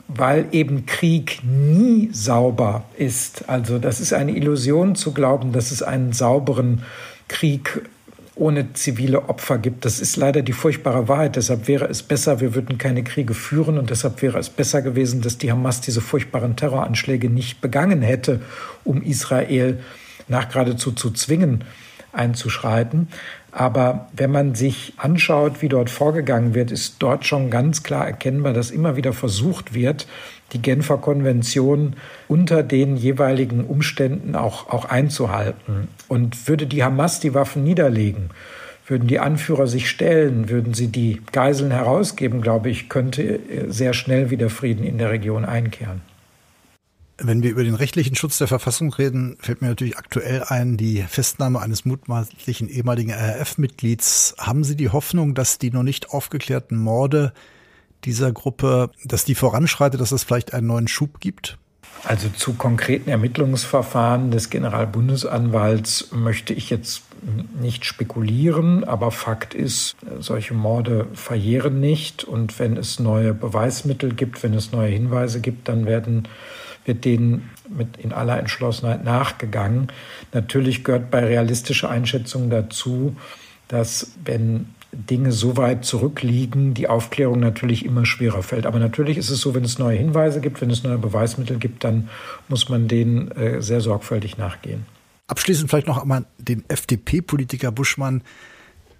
[0.07, 3.49] weil eben Krieg nie sauber ist.
[3.49, 6.83] Also das ist eine Illusion zu glauben, dass es einen sauberen
[7.27, 7.81] Krieg
[8.35, 9.85] ohne zivile Opfer gibt.
[9.85, 11.35] Das ist leider die furchtbare Wahrheit.
[11.35, 15.21] Deshalb wäre es besser, wir würden keine Kriege führen und deshalb wäre es besser gewesen,
[15.21, 18.41] dass die Hamas diese furchtbaren Terroranschläge nicht begangen hätte,
[18.83, 19.79] um Israel
[20.27, 21.63] nach geradezu zu zwingen,
[22.11, 23.07] einzuschreiten.
[23.55, 28.51] Aber wenn man sich anschaut, wie dort vorgegangen wird, ist dort schon ganz klar erkennbar,
[28.51, 30.07] dass immer wieder versucht wird,
[30.53, 31.95] die Genfer Konvention
[32.27, 35.87] unter den jeweiligen Umständen auch, auch einzuhalten.
[36.07, 38.31] Und würde die Hamas die Waffen niederlegen,
[38.87, 44.31] würden die Anführer sich stellen, würden sie die Geiseln herausgeben, glaube ich, könnte sehr schnell
[44.31, 46.01] wieder Frieden in der Region einkehren.
[47.17, 51.03] Wenn wir über den rechtlichen Schutz der Verfassung reden, fällt mir natürlich aktuell ein, die
[51.03, 54.35] Festnahme eines mutmaßlichen ehemaligen RAF-Mitglieds.
[54.39, 57.31] Haben Sie die Hoffnung, dass die noch nicht aufgeklärten Morde
[58.03, 61.59] dieser Gruppe, dass die voranschreitet, dass es vielleicht einen neuen Schub gibt?
[62.03, 67.03] Also zu konkreten Ermittlungsverfahren des Generalbundesanwalts möchte ich jetzt
[67.61, 74.43] nicht spekulieren, aber Fakt ist, solche Morde verjähren nicht und wenn es neue Beweismittel gibt,
[74.43, 76.27] wenn es neue Hinweise gibt, dann werden
[76.85, 79.87] wird denen mit in aller Entschlossenheit nachgegangen.
[80.33, 83.15] Natürlich gehört bei realistischer Einschätzung dazu,
[83.67, 88.65] dass wenn Dinge so weit zurückliegen, die Aufklärung natürlich immer schwerer fällt.
[88.65, 91.83] Aber natürlich ist es so, wenn es neue Hinweise gibt, wenn es neue Beweismittel gibt,
[91.83, 92.09] dann
[92.47, 94.85] muss man denen äh, sehr sorgfältig nachgehen.
[95.27, 98.21] Abschließend vielleicht noch einmal den FDP-Politiker Buschmann.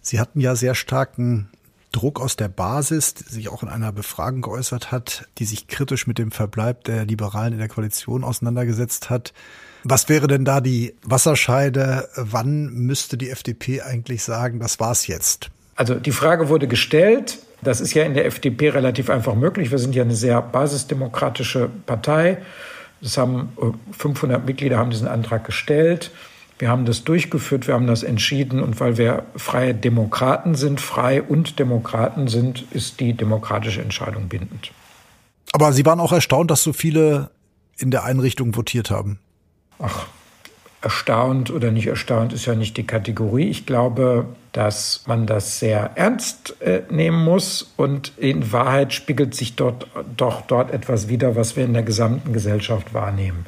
[0.02, 1.50] Sie hatten ja sehr starken
[1.94, 6.08] Druck aus der Basis, die sich auch in einer Befragung geäußert hat, die sich kritisch
[6.08, 9.34] mit dem Verbleib der Liberalen in der Koalition auseinandergesetzt hat.
[9.86, 12.10] Was wäre denn da die Wasserscheide?
[12.16, 15.52] Wann müsste die FDP eigentlich sagen, das war's jetzt?
[15.76, 17.40] Also die Frage wurde gestellt.
[17.62, 19.72] Das ist ja in der FDP relativ einfach möglich.
[19.72, 22.40] Wir sind ja eine sehr basisdemokratische Partei.
[23.02, 23.50] Das haben
[23.92, 26.12] 500 äh, Mitglieder haben diesen Antrag gestellt.
[26.60, 31.22] Wir haben das durchgeführt, wir haben das entschieden und weil wir freie Demokraten sind, frei
[31.22, 34.72] und Demokraten sind, ist die demokratische Entscheidung bindend.
[35.52, 37.32] Aber Sie waren auch erstaunt, dass so viele
[37.78, 39.20] in der Einrichtung votiert haben.
[39.80, 40.08] Ach,
[40.84, 43.50] erstaunt oder nicht erstaunt ist ja nicht die Kategorie.
[43.50, 49.56] Ich glaube, dass man das sehr ernst äh, nehmen muss und in Wahrheit spiegelt sich
[49.56, 49.88] dort
[50.18, 53.46] doch dort etwas wider, was wir in der gesamten Gesellschaft wahrnehmen.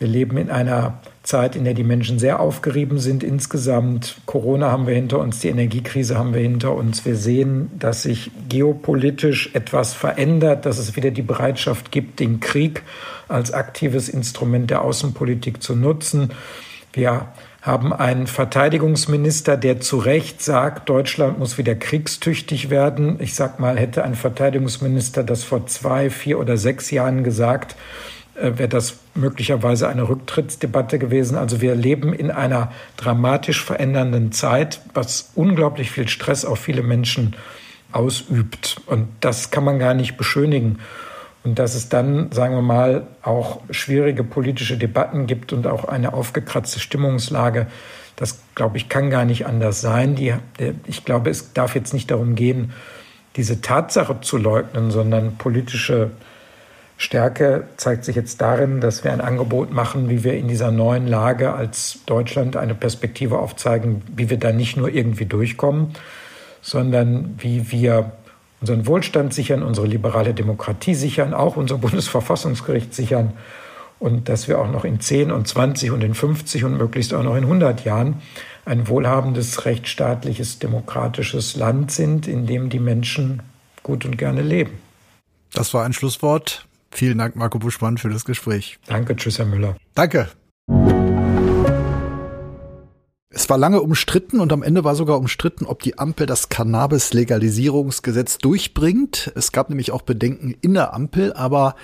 [0.00, 4.16] Wir leben in einer Zeit, in der die Menschen sehr aufgerieben sind insgesamt.
[4.26, 7.04] Corona haben wir hinter uns, die Energiekrise haben wir hinter uns.
[7.04, 12.82] Wir sehen, dass sich geopolitisch etwas verändert, dass es wieder die Bereitschaft gibt, den Krieg
[13.26, 16.30] als aktives Instrument der Außenpolitik zu nutzen.
[16.92, 17.28] Wir
[17.62, 23.16] haben einen Verteidigungsminister, der zu Recht sagt, Deutschland muss wieder kriegstüchtig werden.
[23.20, 27.74] Ich sag mal, hätte ein Verteidigungsminister das vor zwei, vier oder sechs Jahren gesagt,
[28.34, 31.36] wäre das möglicherweise eine Rücktrittsdebatte gewesen.
[31.36, 37.36] Also wir leben in einer dramatisch verändernden Zeit, was unglaublich viel Stress auf viele Menschen
[37.92, 38.80] ausübt.
[38.86, 40.80] Und das kann man gar nicht beschönigen.
[41.44, 46.14] Und dass es dann, sagen wir mal, auch schwierige politische Debatten gibt und auch eine
[46.14, 47.66] aufgekratzte Stimmungslage,
[48.16, 50.14] das, glaube ich, kann gar nicht anders sein.
[50.14, 50.34] Die,
[50.86, 52.72] ich glaube, es darf jetzt nicht darum gehen,
[53.36, 56.12] diese Tatsache zu leugnen, sondern politische
[56.96, 61.06] Stärke zeigt sich jetzt darin, dass wir ein Angebot machen, wie wir in dieser neuen
[61.06, 65.94] Lage als Deutschland eine Perspektive aufzeigen, wie wir da nicht nur irgendwie durchkommen,
[66.62, 68.12] sondern wie wir
[68.60, 73.32] unseren Wohlstand sichern, unsere liberale Demokratie sichern, auch unser Bundesverfassungsgericht sichern
[73.98, 77.22] und dass wir auch noch in 10 und 20 und in 50 und möglichst auch
[77.22, 78.22] noch in 100 Jahren
[78.64, 83.42] ein wohlhabendes, rechtsstaatliches, demokratisches Land sind, in dem die Menschen
[83.82, 84.78] gut und gerne leben.
[85.52, 86.66] Das war ein Schlusswort.
[86.94, 88.78] Vielen Dank, Marco Buschmann, für das Gespräch.
[88.86, 89.76] Danke, tschüss, Herr Müller.
[89.94, 90.28] Danke.
[93.30, 98.38] Es war lange umstritten und am Ende war sogar umstritten, ob die Ampel das Cannabis-Legalisierungsgesetz
[98.38, 99.32] durchbringt.
[99.34, 101.74] Es gab nämlich auch Bedenken in der Ampel, aber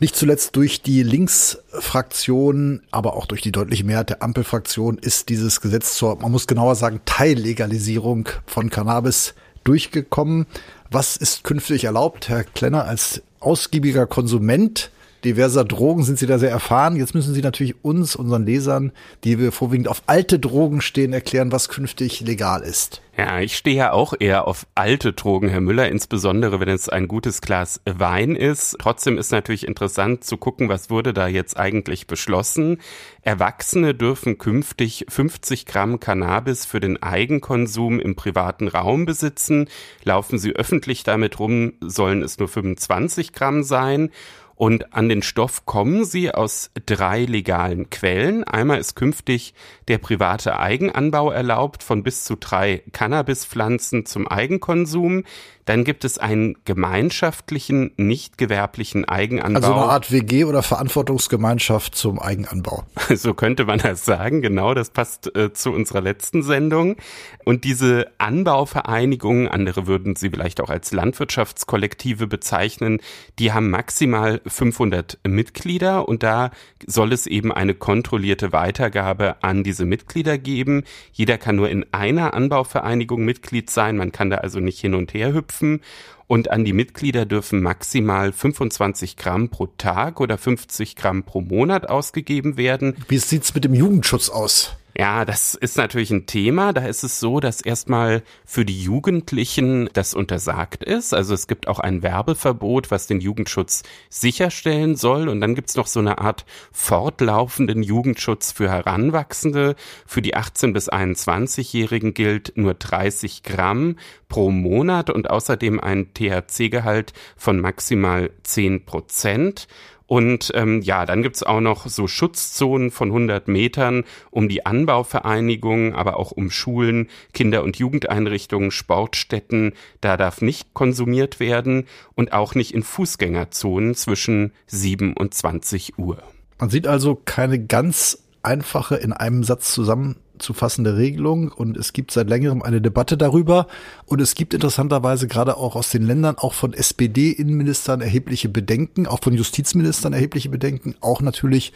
[0.00, 5.60] nicht zuletzt durch die Linksfraktion, aber auch durch die deutliche Mehrheit der Ampelfraktion ist dieses
[5.60, 10.46] Gesetz zur, man muss genauer sagen, Teillegalisierung von Cannabis durchgekommen.
[10.94, 14.90] Was ist künftig erlaubt, Herr Klenner, als ausgiebiger Konsument
[15.24, 16.96] diverser Drogen sind Sie da sehr erfahren.
[16.96, 18.92] Jetzt müssen Sie natürlich uns, unseren Lesern,
[19.24, 23.02] die wir vorwiegend auf alte Drogen stehen, erklären, was künftig legal ist.
[23.16, 27.08] Ja, ich stehe ja auch eher auf alte Drogen, Herr Müller, insbesondere wenn es ein
[27.08, 28.76] gutes Glas Wein ist.
[28.80, 32.78] Trotzdem ist natürlich interessant zu gucken, was wurde da jetzt eigentlich beschlossen.
[33.20, 39.68] Erwachsene dürfen künftig 50 Gramm Cannabis für den Eigenkonsum im privaten Raum besitzen.
[40.04, 44.10] Laufen sie öffentlich damit rum, sollen es nur 25 Gramm sein.
[44.54, 48.44] Und an den Stoff kommen sie aus drei legalen Quellen.
[48.44, 49.54] Einmal ist künftig
[49.88, 55.24] der private Eigenanbau erlaubt von bis zu drei Cannabispflanzen zum Eigenkonsum.
[55.64, 59.56] Dann gibt es einen gemeinschaftlichen, nicht gewerblichen Eigenanbau.
[59.60, 62.84] Also eine Art WG oder Verantwortungsgemeinschaft zum Eigenanbau.
[63.14, 66.96] So könnte man das sagen, genau, das passt äh, zu unserer letzten Sendung.
[67.44, 73.00] Und diese Anbauvereinigungen, andere würden sie vielleicht auch als Landwirtschaftskollektive bezeichnen,
[73.38, 76.50] die haben maximal 500 Mitglieder und da
[76.86, 80.84] soll es eben eine kontrollierte Weitergabe an diese Mitglieder geben.
[81.12, 85.12] Jeder kann nur in einer Anbauvereinigung Mitglied sein, man kann da also nicht hin und
[85.12, 85.80] her hüpfen knüpfen
[86.26, 91.88] und an die Mitglieder dürfen maximal 25 Gramm pro Tag oder 50 Gramm pro Monat
[91.88, 92.96] ausgegeben werden.
[93.08, 94.76] Wie sieht's mit dem Jugendschutz aus?
[94.96, 96.74] Ja, das ist natürlich ein Thema.
[96.74, 101.14] Da ist es so, dass erstmal für die Jugendlichen das untersagt ist.
[101.14, 105.28] Also es gibt auch ein Werbeverbot, was den Jugendschutz sicherstellen soll.
[105.28, 109.76] Und dann gibt's noch so eine Art fortlaufenden Jugendschutz für Heranwachsende.
[110.06, 113.96] Für die 18- bis 21-Jährigen gilt nur 30 Gramm
[114.28, 119.68] pro Monat und außerdem ein THC-Gehalt von maximal 10 Prozent.
[120.12, 125.94] Und ähm, ja, dann gibt's auch noch so Schutzzonen von 100 Metern um die Anbauvereinigungen,
[125.94, 129.72] aber auch um Schulen, Kinder- und Jugendeinrichtungen, Sportstätten.
[130.02, 136.22] Da darf nicht konsumiert werden und auch nicht in Fußgängerzonen zwischen 7 und 20 Uhr.
[136.58, 141.92] Man sieht also keine ganz einfache in einem Satz zusammen zu fassende Regelung und es
[141.92, 143.66] gibt seit längerem eine Debatte darüber
[144.06, 149.20] und es gibt interessanterweise gerade auch aus den Ländern, auch von SPD-Innenministern erhebliche Bedenken, auch
[149.22, 151.72] von Justizministern erhebliche Bedenken, auch natürlich,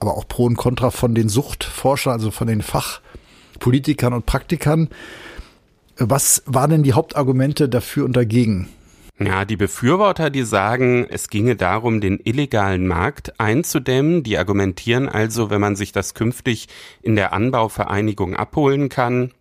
[0.00, 4.88] aber auch Pro und Contra von den Suchtforschern, also von den Fachpolitikern und Praktikern.
[5.98, 8.68] Was waren denn die Hauptargumente dafür und dagegen?
[9.18, 14.22] Ja, die Befürworter, die sagen, es ginge darum, den illegalen Markt einzudämmen.
[14.22, 16.68] Die argumentieren also, wenn man sich das künftig
[17.00, 19.32] in der Anbauvereinigung abholen kann,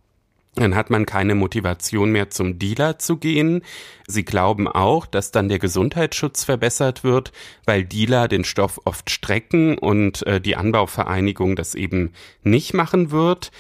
[0.55, 3.61] dann hat man keine Motivation mehr zum Dealer zu gehen.
[4.07, 7.33] Sie glauben auch, dass dann der Gesundheitsschutz verbessert wird,
[7.65, 13.51] weil Dealer den Stoff oft strecken und äh, die Anbauvereinigung das eben nicht machen wird.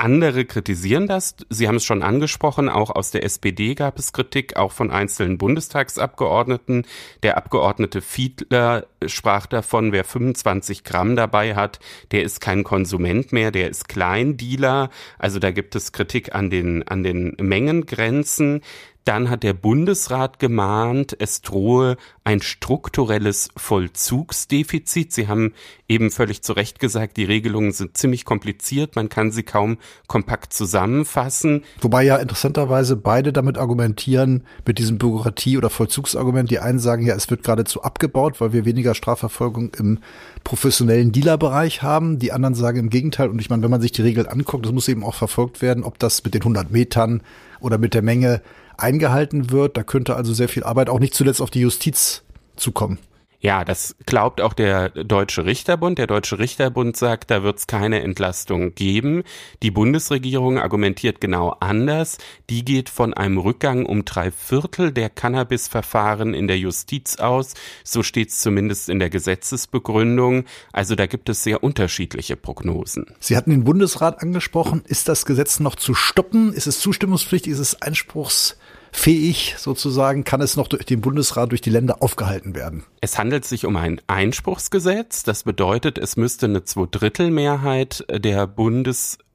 [0.00, 1.36] Andere kritisieren das.
[1.48, 5.38] Sie haben es schon angesprochen, auch aus der SPD gab es Kritik, auch von einzelnen
[5.38, 6.86] Bundestagsabgeordneten.
[7.22, 11.80] Der Abgeordnete Fiedler sprach davon, wer 25 Gramm dabei hat,
[12.12, 14.90] der ist kein Konsument mehr, der ist Kleindealer.
[15.18, 18.62] Also da gibt es Kritik an den, an den Mengengrenzen.
[19.04, 25.12] Dann hat der Bundesrat gemahnt, es drohe ein strukturelles Vollzugsdefizit.
[25.12, 25.54] Sie haben
[25.88, 30.52] eben völlig zu Recht gesagt, die Regelungen sind ziemlich kompliziert, man kann sie kaum kompakt
[30.52, 31.64] zusammenfassen.
[31.80, 36.50] Wobei ja interessanterweise beide damit argumentieren, mit diesem Bürokratie- oder Vollzugsargument.
[36.50, 39.98] Die einen sagen ja, es wird geradezu abgebaut, weil wir weniger Strafverfolgung im
[40.44, 42.20] professionellen Dealerbereich haben.
[42.20, 43.28] Die anderen sagen im Gegenteil.
[43.28, 45.82] Und ich meine, wenn man sich die Regeln anguckt, das muss eben auch verfolgt werden,
[45.82, 47.22] ob das mit den 100 Metern
[47.60, 48.42] oder mit der Menge
[48.82, 49.76] eingehalten wird.
[49.76, 52.22] Da könnte also sehr viel Arbeit auch nicht zuletzt auf die Justiz
[52.56, 52.98] zukommen.
[53.42, 55.98] Ja, das glaubt auch der Deutsche Richterbund.
[55.98, 59.24] Der Deutsche Richterbund sagt, da wird es keine Entlastung geben.
[59.64, 62.18] Die Bundesregierung argumentiert genau anders.
[62.50, 67.54] Die geht von einem Rückgang um drei Viertel der Cannabis-Verfahren in der Justiz aus.
[67.82, 70.44] So steht es zumindest in der Gesetzesbegründung.
[70.72, 73.06] Also da gibt es sehr unterschiedliche Prognosen.
[73.18, 74.84] Sie hatten den Bundesrat angesprochen.
[74.86, 76.52] Ist das Gesetz noch zu stoppen?
[76.52, 77.52] Ist es zustimmungspflichtig?
[77.52, 78.56] Ist es Einspruchs
[78.92, 82.84] fähig sozusagen, kann es noch durch den Bundesrat, durch die Länder aufgehalten werden.
[83.00, 85.24] Es handelt sich um ein Einspruchsgesetz.
[85.24, 88.46] Das bedeutet, es müsste eine Zweidrittelmehrheit der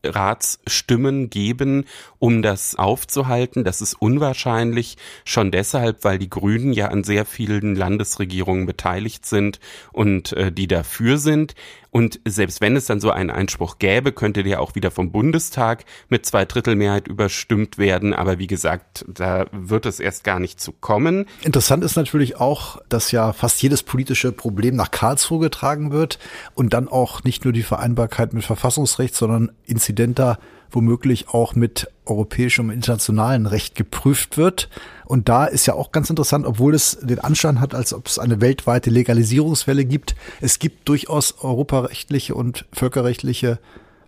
[0.01, 1.85] Bundesratsstimmen geben,
[2.19, 3.63] um das aufzuhalten.
[3.63, 9.59] Das ist unwahrscheinlich, schon deshalb, weil die Grünen ja an sehr vielen Landesregierungen beteiligt sind
[9.91, 11.55] und äh, die dafür sind.
[11.89, 15.85] Und selbst wenn es dann so einen Einspruch gäbe, könnte der auch wieder vom Bundestag
[16.09, 18.13] mit Zweidrittelmehrheit überstimmt werden.
[18.13, 21.25] Aber wie gesagt, da wird es erst gar nicht zu kommen.
[21.41, 26.19] Interessant ist natürlich auch, dass ja fast jedes politische Problem nach Karlsruhe getragen wird
[26.53, 29.51] und dann auch nicht nur die Vereinbarkeit mit Verfassungsrecht, sondern
[29.87, 30.37] inzidenter
[30.69, 34.69] womöglich auch mit europäischem und internationalen Recht geprüft wird.
[35.05, 38.19] Und da ist ja auch ganz interessant, obwohl es den Anschein hat, als ob es
[38.19, 40.15] eine weltweite Legalisierungswelle gibt.
[40.41, 43.59] Es gibt durchaus europarechtliche und völkerrechtliche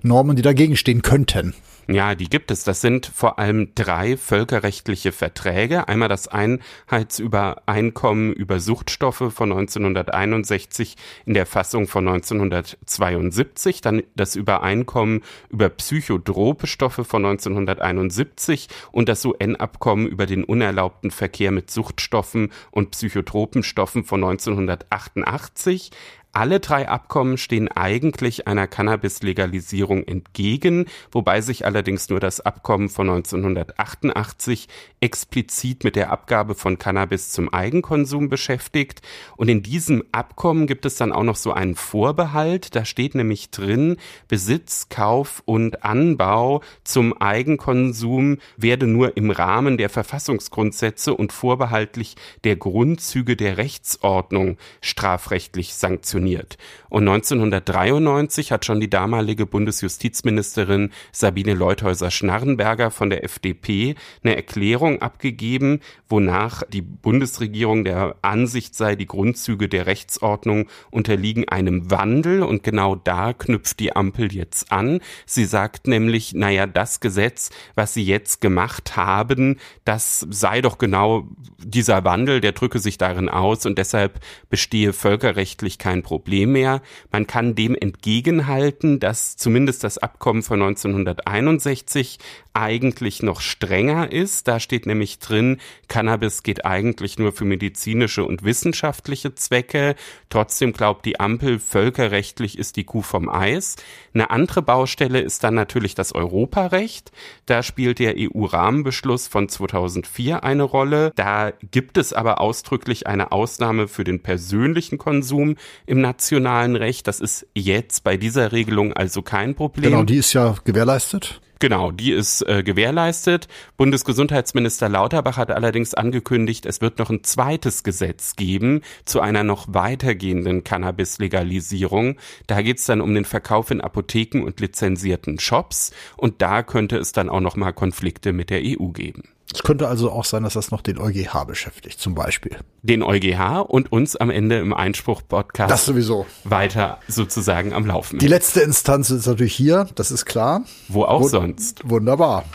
[0.02, 1.54] Normen, die dagegen stehen könnten.
[1.92, 2.64] Ja, die gibt es.
[2.64, 5.88] Das sind vor allem drei völkerrechtliche Verträge.
[5.88, 15.24] Einmal das Einheitsübereinkommen über Suchtstoffe von 1961 in der Fassung von 1972, dann das Übereinkommen
[15.50, 22.92] über psychotrope Stoffe von 1971 und das UN-Abkommen über den unerlaubten Verkehr mit Suchtstoffen und
[22.92, 25.90] psychotropen Stoffen von 1988.
[26.32, 33.10] Alle drei Abkommen stehen eigentlich einer Cannabis-Legalisierung entgegen, wobei sich allerdings nur das Abkommen von
[33.10, 34.68] 1988
[35.02, 39.02] explizit mit der Abgabe von Cannabis zum Eigenkonsum beschäftigt.
[39.38, 42.76] Und in diesem Abkommen gibt es dann auch noch so einen Vorbehalt.
[42.76, 49.90] Da steht nämlich drin, Besitz, Kauf und Anbau zum Eigenkonsum werde nur im Rahmen der
[49.90, 56.58] Verfassungsgrundsätze und vorbehaltlich der Grundzüge der Rechtsordnung strafrechtlich sanktioniert funktioniert.
[56.90, 65.82] Und 1993 hat schon die damalige Bundesjustizministerin Sabine Leuthäuser-Schnarrenberger von der FDP eine Erklärung abgegeben,
[66.10, 72.96] wonach die Bundesregierung der Ansicht sei, die Grundzüge der Rechtsordnung unterliegen einem Wandel und genau
[72.96, 75.00] da knüpft die Ampel jetzt an.
[75.28, 81.28] Sie sagt nämlich, naja, das Gesetz, was sie jetzt gemacht haben, das sei doch genau
[81.60, 86.82] dieser Wandel, der drücke sich darin aus und deshalb bestehe völkerrechtlich kein Problem mehr.
[87.12, 92.18] Man kann dem entgegenhalten, dass zumindest das Abkommen von 1961
[92.54, 94.48] eigentlich noch strenger ist.
[94.48, 99.96] Da steht nämlich drin, Cannabis geht eigentlich nur für medizinische und wissenschaftliche Zwecke.
[100.30, 103.76] Trotzdem glaubt die Ampel, völkerrechtlich ist die Kuh vom Eis.
[104.16, 107.12] Eine andere Baustelle ist dann natürlich das Europarecht.
[107.46, 111.12] Da spielt der EU-Rahmenbeschluss von 2004 eine Rolle.
[111.16, 117.08] Da gibt es aber ausdrücklich eine Ausnahme für den persönlichen Konsum im nationalen Recht.
[117.08, 119.92] Das ist jetzt bei dieser Regelung also kein Problem.
[119.92, 121.42] Genau, die ist ja gewährleistet.
[121.62, 123.50] Genau, die ist äh, gewährleistet.
[123.76, 129.66] Bundesgesundheitsminister Lauterbach hat allerdings angekündigt, es wird noch ein zweites Gesetz geben zu einer noch
[129.68, 132.16] weitergehenden Cannabis-Legalisierung.
[132.48, 137.12] Da geht's dann um den Verkauf in Apotheken und lizenzierten Shops und da könnte es
[137.12, 139.24] dann auch noch mal Konflikte mit der EU geben.
[139.54, 142.58] Es könnte also auch sein, dass das noch den EuGH beschäftigt, zum Beispiel.
[142.84, 145.72] Den EuGH und uns am Ende im Einspruch-Podcast.
[145.72, 146.28] Das sowieso.
[146.44, 148.20] Weiter sozusagen am Laufen.
[148.20, 150.64] Die letzte Instanz ist natürlich hier, das ist klar.
[150.88, 151.82] Wo auch Wo sonst.
[151.90, 152.46] Wunderbar.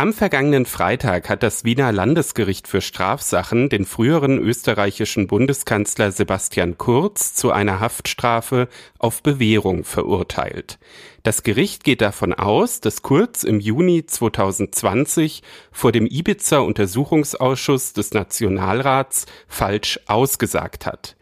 [0.00, 7.34] Am vergangenen Freitag hat das Wiener Landesgericht für Strafsachen den früheren österreichischen Bundeskanzler Sebastian Kurz
[7.34, 10.78] zu einer Haftstrafe auf Bewährung verurteilt.
[11.22, 18.14] Das Gericht geht davon aus, dass Kurz im Juni 2020 vor dem Ibiza Untersuchungsausschuss des
[18.14, 21.14] Nationalrats falsch ausgesagt hat.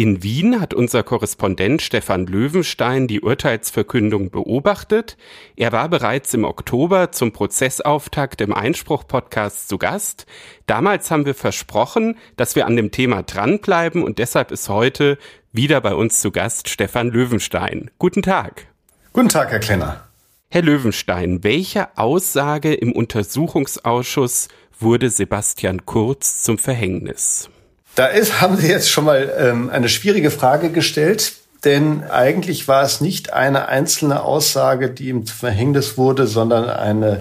[0.00, 5.16] In Wien hat unser Korrespondent Stefan Löwenstein die Urteilsverkündung beobachtet.
[5.56, 10.26] Er war bereits im Oktober zum Prozessauftakt im Einspruch-Podcast zu Gast.
[10.66, 15.18] Damals haben wir versprochen, dass wir an dem Thema dranbleiben und deshalb ist heute
[15.50, 17.90] wieder bei uns zu Gast Stefan Löwenstein.
[17.98, 18.68] Guten Tag.
[19.12, 20.06] Guten Tag, Herr Klenner.
[20.48, 24.46] Herr Löwenstein, welche Aussage im Untersuchungsausschuss
[24.78, 27.50] wurde Sebastian Kurz zum Verhängnis?
[27.98, 31.32] Da ist, haben Sie jetzt schon mal ähm, eine schwierige Frage gestellt,
[31.64, 37.20] denn eigentlich war es nicht eine einzelne Aussage, die ihm zu Verhängnis wurde, sondern ein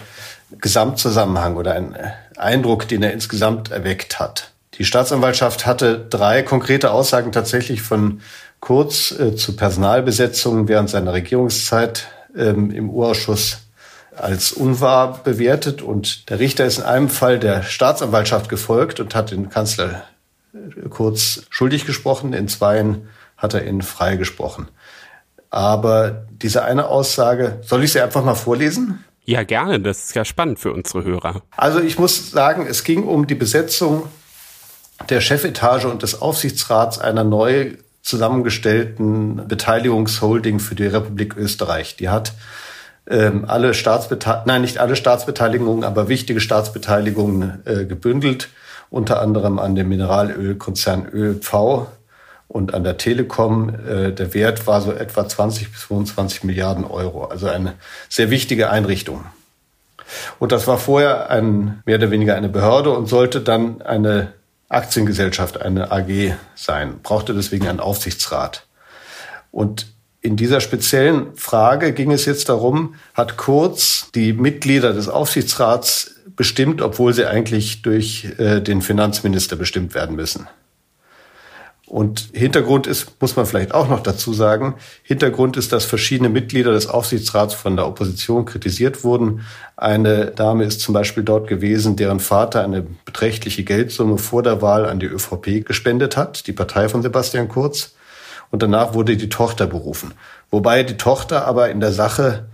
[0.61, 1.97] Gesamtzusammenhang oder ein
[2.37, 4.51] Eindruck, den er insgesamt erweckt hat.
[4.75, 8.21] Die Staatsanwaltschaft hatte drei konkrete Aussagen tatsächlich von
[8.59, 12.05] Kurz äh, zu Personalbesetzungen während seiner Regierungszeit
[12.37, 13.61] ähm, im Urausschuss
[14.15, 19.31] als unwahr bewertet und der Richter ist in einem Fall der Staatsanwaltschaft gefolgt und hat
[19.31, 20.03] den Kanzler
[20.89, 24.67] kurz schuldig gesprochen, in zweien hat er ihn freigesprochen.
[25.49, 29.03] Aber diese eine Aussage, soll ich sie einfach mal vorlesen?
[29.23, 29.79] Ja, gerne.
[29.79, 31.41] Das ist ja spannend für unsere Hörer.
[31.55, 34.03] Also ich muss sagen, es ging um die Besetzung
[35.09, 41.97] der Chefetage und des Aufsichtsrats einer neu zusammengestellten Beteiligungsholding für die Republik Österreich.
[41.97, 42.33] Die hat
[43.09, 48.49] ähm, alle Staatsbeteiligungen, nein, nicht alle Staatsbeteiligungen, aber wichtige Staatsbeteiligungen äh, gebündelt
[48.89, 51.87] unter anderem an dem Mineralölkonzern ÖV
[52.47, 53.69] und an der Telekom.
[53.69, 57.73] Äh, der Wert war so etwa 20 bis 25 Milliarden Euro, also eine
[58.09, 59.25] sehr wichtige Einrichtung.
[60.39, 64.33] Und das war vorher ein, mehr oder weniger eine Behörde und sollte dann eine
[64.69, 68.65] Aktiengesellschaft, eine AG sein, brauchte deswegen einen Aufsichtsrat.
[69.51, 69.87] Und
[70.21, 76.81] in dieser speziellen Frage ging es jetzt darum, hat Kurz die Mitglieder des Aufsichtsrats bestimmt,
[76.81, 80.47] obwohl sie eigentlich durch äh, den Finanzminister bestimmt werden müssen.
[81.87, 86.73] Und Hintergrund ist, muss man vielleicht auch noch dazu sagen, Hintergrund ist, dass verschiedene Mitglieder
[86.73, 89.45] des Aufsichtsrats von der Opposition kritisiert wurden.
[89.77, 94.85] Eine Dame ist zum Beispiel dort gewesen, deren Vater eine beträchtliche Geldsumme vor der Wahl
[94.85, 97.93] an die ÖVP gespendet hat, die Partei von Sebastian Kurz.
[98.51, 100.13] Und danach wurde die Tochter berufen.
[100.51, 102.47] Wobei die Tochter aber in der Sache,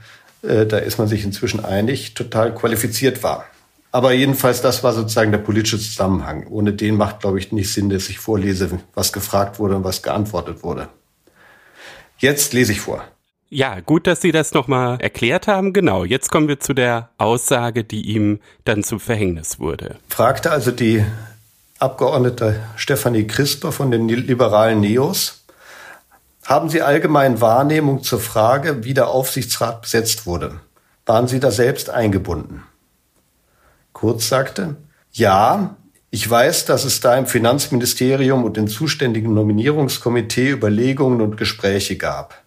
[0.43, 3.45] äh, da ist man sich inzwischen einig, total qualifiziert war.
[3.93, 6.47] Aber jedenfalls, das war sozusagen der politische Zusammenhang.
[6.47, 10.01] Ohne den macht, glaube ich, nicht Sinn, dass ich vorlese, was gefragt wurde und was
[10.01, 10.89] geantwortet wurde.
[12.17, 13.03] Jetzt lese ich vor.
[13.49, 15.73] Ja, gut, dass Sie das nochmal erklärt haben.
[15.73, 19.97] Genau, jetzt kommen wir zu der Aussage, die ihm dann zum Verhängnis wurde.
[20.09, 21.05] Fragte also die
[21.77, 25.45] Abgeordnete Stefanie Crisper von den liberalen Neos,
[26.45, 30.61] haben Sie allgemein Wahrnehmung zur Frage, wie der Aufsichtsrat besetzt wurde?
[31.05, 32.63] Waren Sie da selbst eingebunden?
[34.03, 34.75] Kurz sagte,
[35.13, 35.77] ja,
[36.09, 42.43] ich weiß, dass es da im Finanzministerium und im zuständigen Nominierungskomitee Überlegungen und Gespräche gab.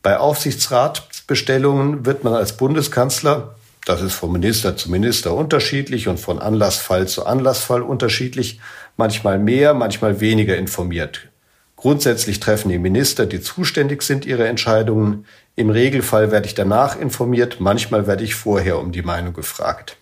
[0.00, 6.38] Bei Aufsichtsratsbestellungen wird man als Bundeskanzler, das ist von Minister zu Minister unterschiedlich und von
[6.38, 8.60] Anlassfall zu Anlassfall unterschiedlich,
[8.96, 11.30] manchmal mehr, manchmal weniger informiert.
[11.74, 15.26] Grundsätzlich treffen die Minister, die zuständig sind, ihre Entscheidungen.
[15.56, 19.96] Im Regelfall werde ich danach informiert, manchmal werde ich vorher um die Meinung gefragt.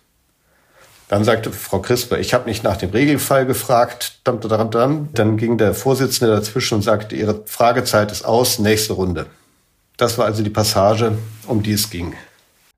[1.09, 4.19] Dann sagte Frau Crisper, ich habe nicht nach dem Regelfall gefragt.
[4.23, 9.25] Dann ging der Vorsitzende dazwischen und sagte, Ihre Fragezeit ist aus, nächste Runde.
[9.97, 12.13] Das war also die Passage, um die es ging.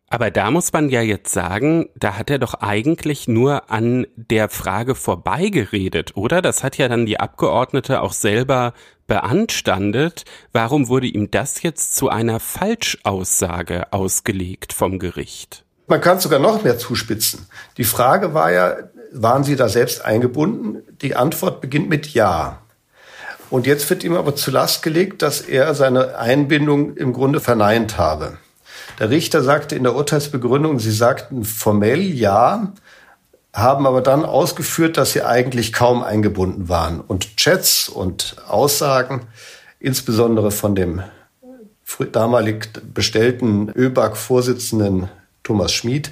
[0.09, 4.49] Aber da muss man ja jetzt sagen, da hat er doch eigentlich nur an der
[4.49, 6.41] Frage vorbeigeredet, oder?
[6.41, 8.73] Das hat ja dann die Abgeordnete auch selber
[9.07, 10.23] beanstandet.
[10.53, 15.65] Warum wurde ihm das jetzt zu einer Falschaussage ausgelegt vom Gericht?
[15.91, 17.47] Man kann es sogar noch mehr zuspitzen.
[17.75, 18.77] Die Frage war ja,
[19.11, 20.83] waren Sie da selbst eingebunden?
[21.01, 22.59] Die Antwort beginnt mit Ja.
[23.49, 27.97] Und jetzt wird ihm aber zu Last gelegt, dass er seine Einbindung im Grunde verneint
[27.97, 28.37] habe.
[28.99, 32.71] Der Richter sagte in der Urteilsbegründung, Sie sagten formell Ja,
[33.53, 37.01] haben aber dann ausgeführt, dass Sie eigentlich kaum eingebunden waren.
[37.01, 39.23] Und Chats und Aussagen,
[39.81, 41.03] insbesondere von dem
[42.13, 45.09] damalig bestellten ÖBAG-Vorsitzenden
[45.43, 46.11] Thomas Schmid.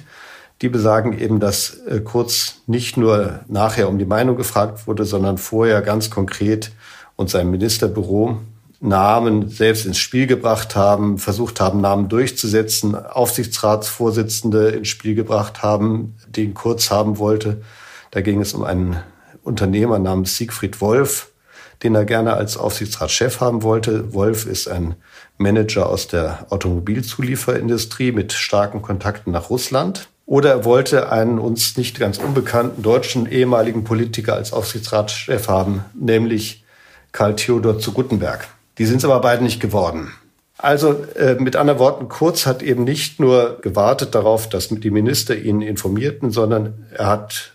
[0.62, 5.38] Die besagen eben, dass äh, Kurz nicht nur nachher um die Meinung gefragt wurde, sondern
[5.38, 6.72] vorher ganz konkret
[7.16, 8.38] und sein Ministerbüro
[8.80, 16.16] Namen selbst ins Spiel gebracht haben, versucht haben, Namen durchzusetzen, Aufsichtsratsvorsitzende ins Spiel gebracht haben,
[16.26, 17.60] den Kurz haben wollte.
[18.10, 18.96] Da ging es um einen
[19.42, 21.30] Unternehmer namens Siegfried Wolf,
[21.82, 24.14] den er gerne als Aufsichtsratschef haben wollte.
[24.14, 24.94] Wolf ist ein
[25.40, 30.08] Manager aus der Automobilzulieferindustrie mit starken Kontakten nach Russland.
[30.26, 36.62] Oder er wollte einen uns nicht ganz unbekannten deutschen ehemaligen Politiker als Aufsichtsratschef haben, nämlich
[37.10, 38.46] Karl Theodor zu Guttenberg.
[38.78, 40.12] Die sind es aber beide nicht geworden.
[40.58, 45.34] Also äh, mit anderen Worten, Kurz hat eben nicht nur gewartet darauf, dass die Minister
[45.34, 47.52] ihn informierten, sondern er hat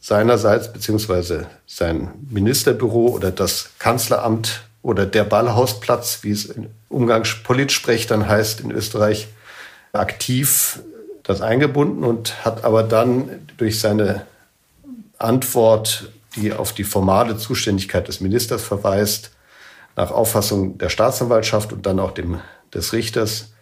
[0.00, 8.26] seinerseits beziehungsweise sein Ministerbüro oder das Kanzleramt oder der Ballhausplatz, wie es in Umgangspolitsprech dann
[8.26, 9.28] heißt in Österreich,
[9.92, 10.80] aktiv
[11.24, 13.28] das eingebunden und hat aber dann
[13.58, 14.24] durch seine
[15.18, 19.30] Antwort, die auf die formale Zuständigkeit des Ministers verweist,
[19.94, 22.40] nach Auffassung der Staatsanwaltschaft und dann auch dem,
[22.72, 23.52] des Richters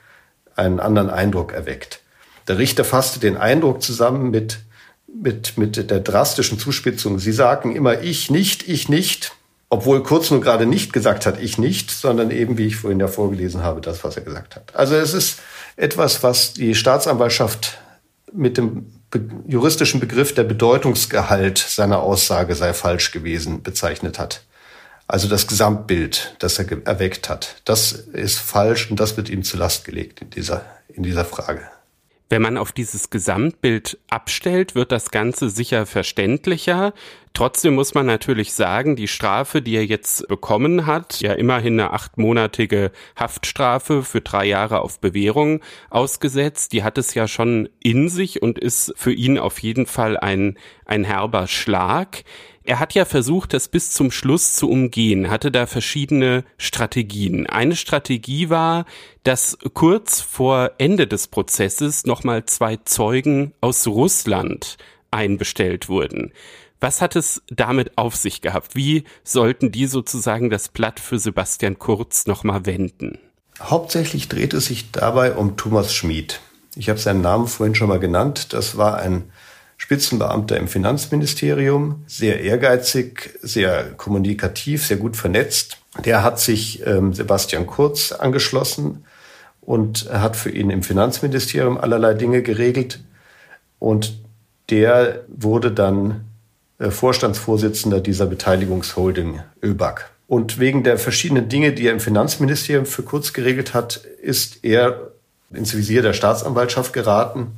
[0.54, 2.02] einen anderen Eindruck erweckt.
[2.46, 4.60] Der Richter fasste den Eindruck zusammen mit
[5.08, 7.18] mit, mit der drastischen Zuspitzung.
[7.18, 9.35] Sie sagen immer ich nicht, ich nicht,
[9.68, 13.08] obwohl Kurz nur gerade nicht gesagt hat, ich nicht, sondern eben, wie ich vorhin ja
[13.08, 14.74] vorgelesen habe, das, was er gesagt hat.
[14.74, 15.40] Also es ist
[15.76, 17.78] etwas, was die Staatsanwaltschaft
[18.32, 18.92] mit dem
[19.46, 24.42] juristischen Begriff der Bedeutungsgehalt seiner Aussage sei falsch gewesen bezeichnet hat.
[25.08, 29.56] Also das Gesamtbild, das er erweckt hat, das ist falsch und das wird ihm zu
[29.56, 31.62] Last gelegt in dieser, in dieser Frage.
[32.28, 36.92] Wenn man auf dieses Gesamtbild abstellt, wird das Ganze sicher verständlicher.
[37.36, 41.92] Trotzdem muss man natürlich sagen, die Strafe, die er jetzt bekommen hat, ja immerhin eine
[41.92, 45.60] achtmonatige Haftstrafe für drei Jahre auf Bewährung
[45.90, 50.16] ausgesetzt, die hat es ja schon in sich und ist für ihn auf jeden Fall
[50.16, 50.56] ein,
[50.86, 52.24] ein herber Schlag.
[52.64, 57.46] Er hat ja versucht, das bis zum Schluss zu umgehen, hatte da verschiedene Strategien.
[57.46, 58.86] Eine Strategie war,
[59.24, 64.78] dass kurz vor Ende des Prozesses nochmal zwei Zeugen aus Russland
[65.10, 66.32] einbestellt wurden.
[66.86, 68.76] Was hat es damit auf sich gehabt?
[68.76, 73.18] Wie sollten die sozusagen das Blatt für Sebastian Kurz nochmal wenden?
[73.60, 76.38] Hauptsächlich dreht es sich dabei um Thomas Schmid.
[76.76, 78.52] Ich habe seinen Namen vorhin schon mal genannt.
[78.52, 79.32] Das war ein
[79.76, 85.78] Spitzenbeamter im Finanzministerium, sehr ehrgeizig, sehr kommunikativ, sehr gut vernetzt.
[86.04, 89.04] Der hat sich ähm, Sebastian Kurz angeschlossen
[89.60, 93.00] und hat für ihn im Finanzministerium allerlei Dinge geregelt.
[93.80, 94.20] Und
[94.70, 96.26] der wurde dann
[96.78, 100.10] Vorstandsvorsitzender dieser Beteiligungsholding ÖBAG.
[100.26, 105.12] Und wegen der verschiedenen Dinge, die er im Finanzministerium für Kurz geregelt hat, ist er
[105.52, 107.52] ins Visier der Staatsanwaltschaft geraten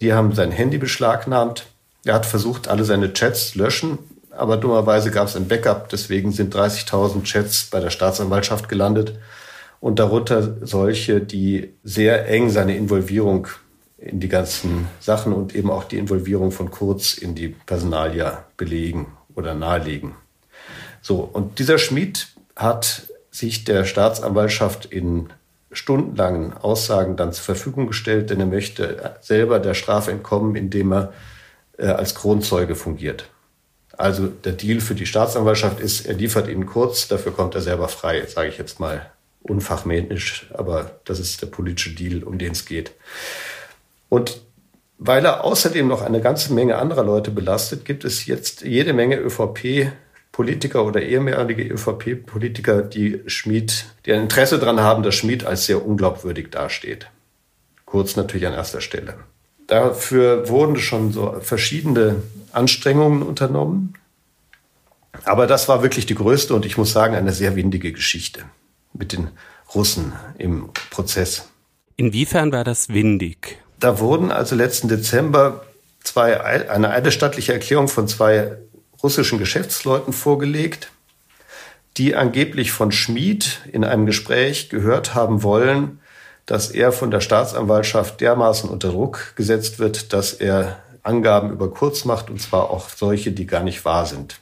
[0.00, 1.66] die haben sein Handy beschlagnahmt.
[2.04, 3.98] Er hat versucht, alle seine Chats zu löschen,
[4.30, 5.88] aber dummerweise gab es ein Backup.
[5.88, 9.18] Deswegen sind 30.000 Chats bei der Staatsanwaltschaft gelandet
[9.80, 13.48] und darunter solche, die sehr eng seine Involvierung
[13.98, 19.06] in die ganzen Sachen und eben auch die Involvierung von Kurz in die Personalia belegen
[19.34, 20.14] oder nahelegen.
[21.00, 25.28] So, und dieser Schmied hat sich der Staatsanwaltschaft in
[25.72, 31.12] stundenlangen Aussagen dann zur Verfügung gestellt, denn er möchte selber der Strafe entkommen, indem er
[31.78, 33.28] äh, als Kronzeuge fungiert.
[33.96, 37.88] Also der Deal für die Staatsanwaltschaft ist, er liefert ihnen kurz, dafür kommt er selber
[37.88, 39.10] frei, sage ich jetzt mal
[39.42, 42.92] unfachmännisch, aber das ist der politische Deal, um den es geht.
[44.08, 44.40] Und
[44.98, 49.16] weil er außerdem noch eine ganze Menge anderer Leute belastet, gibt es jetzt jede Menge
[49.16, 49.92] ÖVP
[50.36, 55.86] Politiker oder ehemalige ÖVP-Politiker, die Schmid, die ein Interesse daran haben, dass Schmid als sehr
[55.86, 57.06] unglaubwürdig dasteht.
[57.86, 59.14] Kurz natürlich an erster Stelle.
[59.66, 62.16] Dafür wurden schon so verschiedene
[62.52, 63.94] Anstrengungen unternommen.
[65.24, 68.42] Aber das war wirklich die größte und ich muss sagen, eine sehr windige Geschichte
[68.92, 69.30] mit den
[69.74, 71.48] Russen im Prozess.
[71.96, 73.56] Inwiefern war das windig?
[73.80, 75.64] Da wurden also letzten Dezember
[76.02, 78.56] zwei, eine eidesstattliche Erklärung von zwei
[79.02, 80.90] russischen Geschäftsleuten vorgelegt,
[81.96, 86.00] die angeblich von Schmid in einem Gespräch gehört haben wollen,
[86.46, 92.04] dass er von der Staatsanwaltschaft dermaßen unter Druck gesetzt wird, dass er Angaben über Kurz
[92.04, 94.40] macht, und zwar auch solche, die gar nicht wahr sind.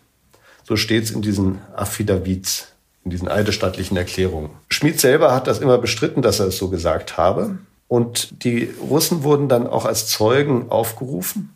[0.65, 2.69] So steht es in diesen Affidavits,
[3.05, 4.51] in diesen eidesstattlichen Erklärungen.
[4.71, 7.59] Schmid selber hat das immer bestritten, dass er es so gesagt habe.
[7.89, 11.55] Und die Russen wurden dann auch als Zeugen aufgerufen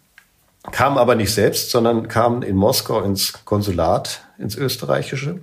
[0.73, 5.41] kamen aber nicht selbst, sondern kamen in Moskau ins Konsulat, ins österreichische.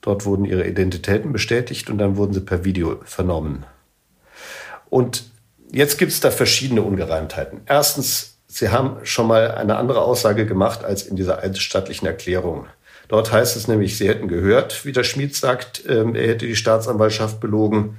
[0.00, 3.64] Dort wurden ihre Identitäten bestätigt und dann wurden sie per Video vernommen.
[4.90, 5.24] Und
[5.70, 7.62] jetzt gibt es da verschiedene Ungereimtheiten.
[7.66, 12.66] Erstens, Sie haben schon mal eine andere Aussage gemacht als in dieser eidesstattlichen Erklärung.
[13.08, 16.54] Dort heißt es nämlich, sie hätten gehört, wie der Schmied sagt, ähm, er hätte die
[16.54, 17.96] Staatsanwaltschaft belogen.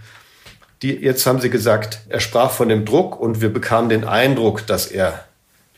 [0.84, 4.68] Die, jetzt haben sie gesagt, er sprach von dem Druck und wir bekamen den Eindruck,
[4.68, 5.24] dass er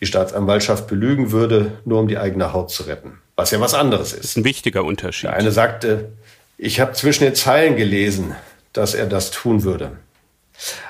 [0.02, 3.20] die Staatsanwaltschaft belügen würde, nur um die eigene Haut zu retten.
[3.36, 4.20] Was ja was anderes ist.
[4.20, 5.30] Das ist ein wichtiger Unterschied.
[5.30, 6.10] Der eine sagte,
[6.58, 8.36] ich habe zwischen den Zeilen gelesen,
[8.74, 9.92] dass er das tun würde.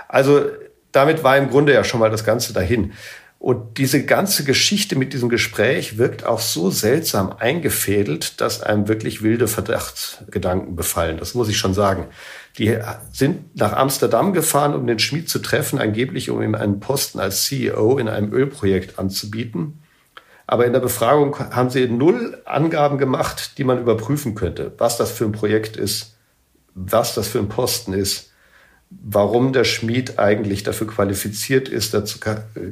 [0.07, 0.45] Also
[0.91, 2.93] damit war im Grunde ja schon mal das Ganze dahin.
[3.38, 9.22] Und diese ganze Geschichte mit diesem Gespräch wirkt auch so seltsam eingefädelt, dass einem wirklich
[9.22, 11.18] wilde Verdachtsgedanken befallen.
[11.18, 12.07] Das muss ich schon sagen.
[12.58, 12.78] Die
[13.12, 17.43] sind nach Amsterdam gefahren, um den Schmied zu treffen, angeblich um ihm einen Posten als
[17.43, 19.82] CEO in einem Ölprojekt anzubieten.
[20.47, 25.12] Aber in der Befragung haben sie null Angaben gemacht, die man überprüfen könnte, was das
[25.12, 26.16] für ein Projekt ist,
[26.76, 28.32] was das für ein Posten ist
[28.89, 31.93] warum der Schmied eigentlich dafür qualifiziert ist.
[31.93, 32.20] Dazu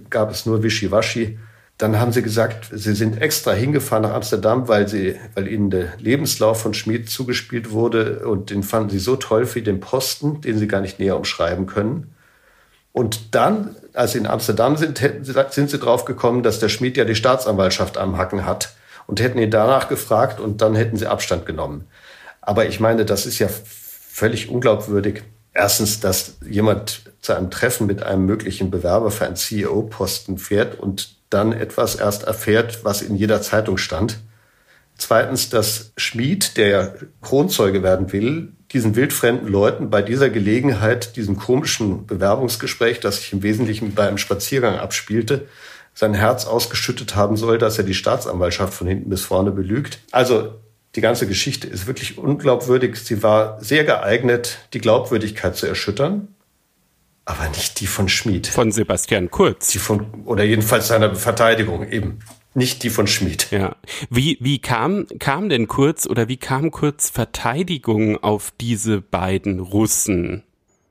[0.09, 1.39] gab es nur Wischiwaschi.
[1.77, 5.97] Dann haben sie gesagt, sie sind extra hingefahren nach Amsterdam, weil, sie, weil ihnen der
[5.97, 10.57] Lebenslauf von Schmied zugespielt wurde und den fanden sie so toll für den Posten, den
[10.57, 12.13] sie gar nicht näher umschreiben können.
[12.91, 17.05] Und dann, als sie in Amsterdam sind, sind sie drauf gekommen, dass der Schmied ja
[17.05, 18.75] die Staatsanwaltschaft am Hacken hat
[19.07, 21.87] und hätten ihn danach gefragt und dann hätten sie Abstand genommen.
[22.39, 25.23] Aber ich meine, das ist ja völlig unglaubwürdig.
[25.53, 31.12] Erstens, dass jemand zu einem Treffen mit einem möglichen Bewerber für einen CEO-Posten fährt und
[31.33, 34.19] dann etwas erst erfährt, was in jeder Zeitung stand.
[34.97, 41.37] Zweitens, dass Schmied, der ja Kronzeuge werden will, diesen wildfremden Leuten bei dieser Gelegenheit, diesem
[41.37, 45.47] komischen Bewerbungsgespräch, das sich im Wesentlichen bei einem Spaziergang abspielte,
[45.93, 49.99] sein Herz ausgeschüttet haben soll, dass er die Staatsanwaltschaft von hinten bis vorne belügt.
[50.11, 50.55] Also
[50.95, 52.97] die ganze Geschichte ist wirklich unglaubwürdig.
[52.97, 56.32] Sie war sehr geeignet, die Glaubwürdigkeit zu erschüttern,
[57.25, 58.47] aber nicht die von Schmid.
[58.47, 59.69] Von Sebastian Kurz.
[59.69, 62.19] Die von, oder jedenfalls seiner Verteidigung eben.
[62.53, 63.49] Nicht die von Schmid.
[63.51, 63.75] Ja.
[64.09, 70.43] Wie, wie kam, kam denn Kurz oder wie kam Kurz Verteidigung auf diese beiden Russen?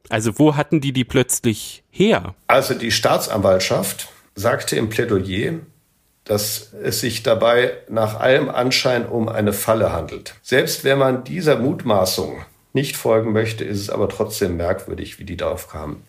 [0.08, 2.34] Also wo hatten die die plötzlich her?
[2.48, 5.60] Also die Staatsanwaltschaft sagte im Plädoyer,
[6.24, 10.34] dass es sich dabei nach allem Anschein um eine Falle handelt.
[10.42, 15.36] Selbst wenn man dieser Mutmaßung nicht folgen möchte, ist es aber trotzdem merkwürdig, wie die
[15.36, 16.02] darauf kamen.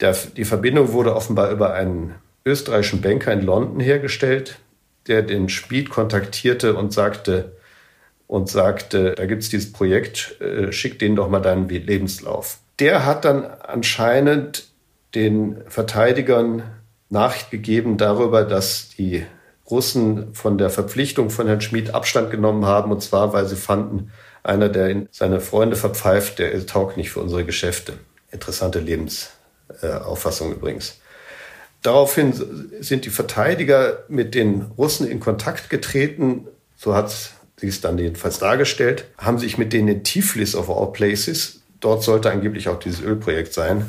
[0.00, 2.14] Der, die Verbindung wurde offenbar über einen
[2.44, 4.58] österreichischen Banker in London hergestellt,
[5.06, 7.52] der den Speed kontaktierte und sagte,
[8.26, 12.58] und sagte, da gibt's dieses Projekt, äh, schick denen doch mal deinen Lebenslauf.
[12.78, 14.68] Der hat dann anscheinend
[15.14, 16.62] den Verteidigern
[17.10, 19.24] Nachricht gegeben darüber, dass die
[19.70, 24.10] Russen von der Verpflichtung von Herrn Schmid Abstand genommen haben, und zwar, weil sie fanden,
[24.42, 27.94] einer, der seine Freunde verpfeift, der taugt nicht für unsere Geschäfte.
[28.30, 28.80] Interessante
[29.68, 30.98] Lebensauffassung übrigens.
[31.82, 32.32] Daraufhin
[32.80, 36.46] sind die Verteidiger mit den Russen in Kontakt getreten,
[36.76, 37.14] so hat
[37.56, 42.02] sie es dann jedenfalls dargestellt, haben sich mit denen in Tiflis of all places, dort
[42.02, 43.86] sollte angeblich auch dieses Ölprojekt sein,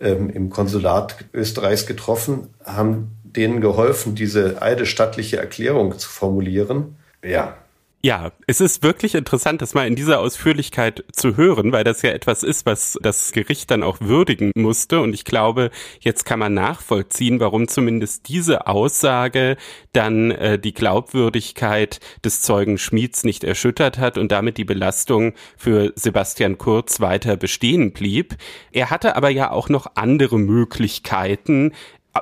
[0.00, 6.96] ähm, im Konsulat Österreichs getroffen, haben denen geholfen, diese eidesstattliche Erklärung zu formulieren.
[7.24, 7.56] Ja,
[8.00, 12.10] ja, es ist wirklich interessant, das mal in dieser Ausführlichkeit zu hören, weil das ja
[12.10, 15.00] etwas ist, was das Gericht dann auch würdigen musste.
[15.00, 19.56] Und ich glaube, jetzt kann man nachvollziehen, warum zumindest diese Aussage
[19.92, 25.92] dann äh, die Glaubwürdigkeit des Zeugen Schmieds nicht erschüttert hat und damit die Belastung für
[25.96, 28.36] Sebastian Kurz weiter bestehen blieb.
[28.70, 31.72] Er hatte aber ja auch noch andere Möglichkeiten,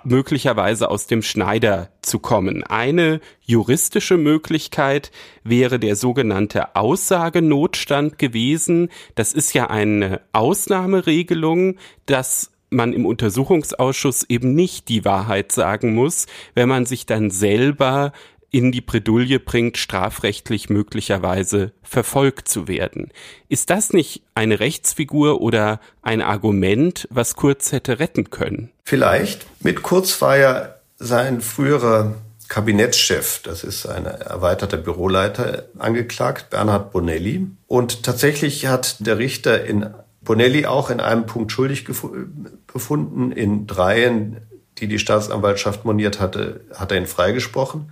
[0.05, 2.63] möglicherweise aus dem Schneider zu kommen.
[2.65, 5.11] Eine juristische Möglichkeit
[5.45, 8.91] wäre der sogenannte Aussagenotstand gewesen.
[9.15, 11.77] Das ist ja eine Ausnahmeregelung,
[12.07, 18.13] dass man im Untersuchungsausschuss eben nicht die Wahrheit sagen muss, wenn man sich dann selber
[18.51, 23.11] in die Bredouille bringt, strafrechtlich möglicherweise verfolgt zu werden.
[23.49, 28.71] Ist das nicht eine Rechtsfigur oder ein Argument, was Kurz hätte retten können?
[28.85, 29.47] Vielleicht.
[29.63, 32.15] Mit Kurz war ja sein früherer
[32.49, 37.47] Kabinettschef, das ist ein erweiterter Büroleiter, angeklagt, Bernhard Bonelli.
[37.67, 39.91] Und tatsächlich hat der Richter in
[40.23, 43.33] Bonelli auch in einem Punkt schuldig befunden.
[43.33, 44.39] In dreien,
[44.79, 47.91] die die Staatsanwaltschaft moniert hatte, hat er ihn freigesprochen.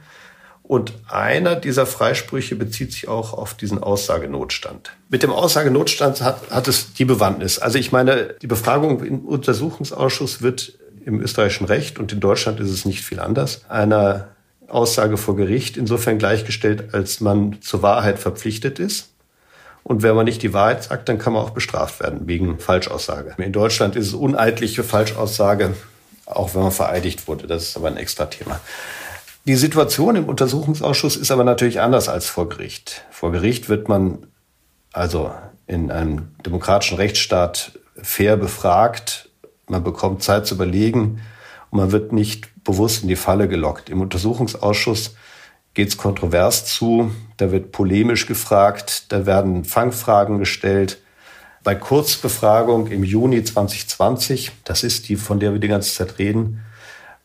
[0.66, 4.92] Und einer dieser Freisprüche bezieht sich auch auf diesen Aussagenotstand.
[5.10, 7.58] Mit dem Aussagenotstand hat, hat es die Bewandtnis.
[7.58, 10.72] Also ich meine, die Befragung im Untersuchungsausschuss wird
[11.04, 14.28] im österreichischen Recht und in Deutschland ist es nicht viel anders, einer
[14.66, 19.10] Aussage vor Gericht insofern gleichgestellt, als man zur Wahrheit verpflichtet ist.
[19.82, 23.34] Und wenn man nicht die Wahrheit sagt, dann kann man auch bestraft werden wegen Falschaussage.
[23.36, 25.74] In Deutschland ist es uneidliche Falschaussage,
[26.24, 27.46] auch wenn man vereidigt wurde.
[27.46, 28.60] Das ist aber ein extra Thema.
[29.46, 33.04] Die Situation im Untersuchungsausschuss ist aber natürlich anders als vor Gericht.
[33.10, 34.26] Vor Gericht wird man
[34.90, 35.32] also
[35.66, 39.28] in einem demokratischen Rechtsstaat fair befragt,
[39.68, 41.20] man bekommt Zeit zu überlegen
[41.70, 43.90] und man wird nicht bewusst in die Falle gelockt.
[43.90, 45.14] Im Untersuchungsausschuss
[45.74, 51.02] geht es kontrovers zu, da wird polemisch gefragt, da werden Fangfragen gestellt.
[51.62, 56.63] Bei Kurzbefragung im Juni 2020, das ist die, von der wir die ganze Zeit reden,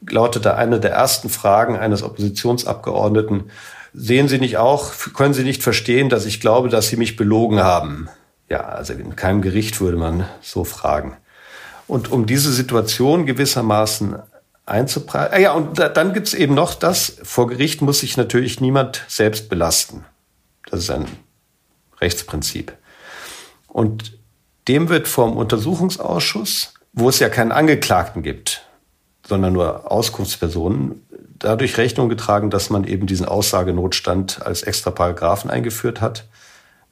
[0.07, 3.51] lautete eine der ersten Fragen eines Oppositionsabgeordneten,
[3.93, 7.59] sehen Sie nicht auch, können Sie nicht verstehen, dass ich glaube, dass Sie mich belogen
[7.59, 8.09] haben?
[8.49, 11.17] Ja, also in keinem Gericht würde man so fragen.
[11.87, 14.15] Und um diese Situation gewissermaßen
[14.65, 15.33] einzupreisen.
[15.33, 19.03] Ah ja, und da, dann gibt's eben noch das, vor Gericht muss sich natürlich niemand
[19.07, 20.05] selbst belasten.
[20.69, 21.07] Das ist ein
[21.99, 22.73] Rechtsprinzip.
[23.67, 24.17] Und
[24.67, 28.67] dem wird vom Untersuchungsausschuss, wo es ja keinen Angeklagten gibt,
[29.29, 31.01] sondern nur Auskunftspersonen,
[31.37, 36.25] dadurch Rechnung getragen, dass man eben diesen Aussagenotstand als extra Paragraphen eingeführt hat.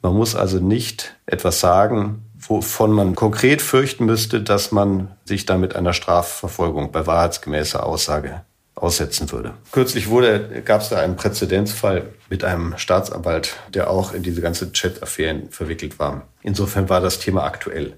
[0.02, 5.76] Man muss also nicht etwas sagen, wovon man konkret fürchten müsste, dass man sich damit
[5.76, 8.42] einer Strafverfolgung bei wahrheitsgemäßer Aussage
[8.76, 9.54] aussetzen würde.
[9.72, 14.72] Kürzlich wurde, gab es da einen Präzedenzfall mit einem Staatsanwalt, der auch in diese ganze
[14.72, 16.28] Chat-Affären verwickelt war.
[16.44, 17.94] Insofern war das Thema aktuell.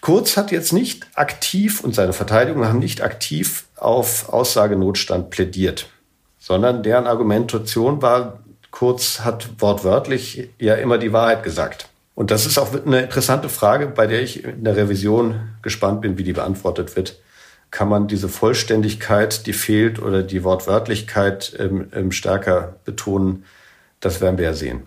[0.00, 5.88] Kurz hat jetzt nicht aktiv und seine Verteidigung haben nicht aktiv auf Aussagenotstand plädiert,
[6.38, 8.40] sondern deren Argumentation war,
[8.78, 11.88] Kurz hat wortwörtlich ja immer die Wahrheit gesagt.
[12.14, 16.18] Und das ist auch eine interessante Frage, bei der ich in der Revision gespannt bin,
[16.18, 17.18] wie die beantwortet wird.
[17.70, 23.44] Kann man diese Vollständigkeit, die fehlt, oder die Wortwörtlichkeit ähm, ähm, stärker betonen?
[24.00, 24.82] Das werden wir ja sehen.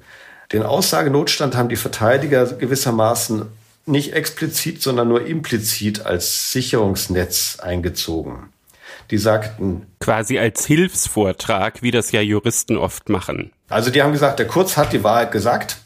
[0.51, 3.47] Den Aussagenotstand haben die Verteidiger gewissermaßen
[3.85, 8.49] nicht explizit, sondern nur implizit als Sicherungsnetz eingezogen.
[9.11, 9.87] Die sagten.
[9.99, 13.51] Quasi als Hilfsvortrag, wie das ja Juristen oft machen.
[13.67, 15.77] Also die haben gesagt, der Kurz hat die Wahrheit gesagt.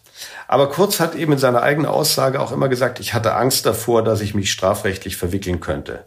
[0.48, 4.04] Aber Kurz hat eben in seiner eigenen Aussage auch immer gesagt, ich hatte Angst davor,
[4.04, 6.06] dass ich mich strafrechtlich verwickeln könnte.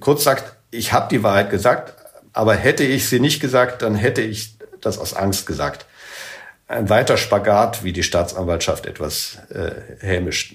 [0.00, 1.94] Kurz sagt, ich habe die Wahrheit gesagt,
[2.32, 5.86] aber hätte ich sie nicht gesagt, dann hätte ich das aus Angst gesagt.
[6.68, 10.54] Ein weiter Spagat, wie die Staatsanwaltschaft etwas äh, hämisch,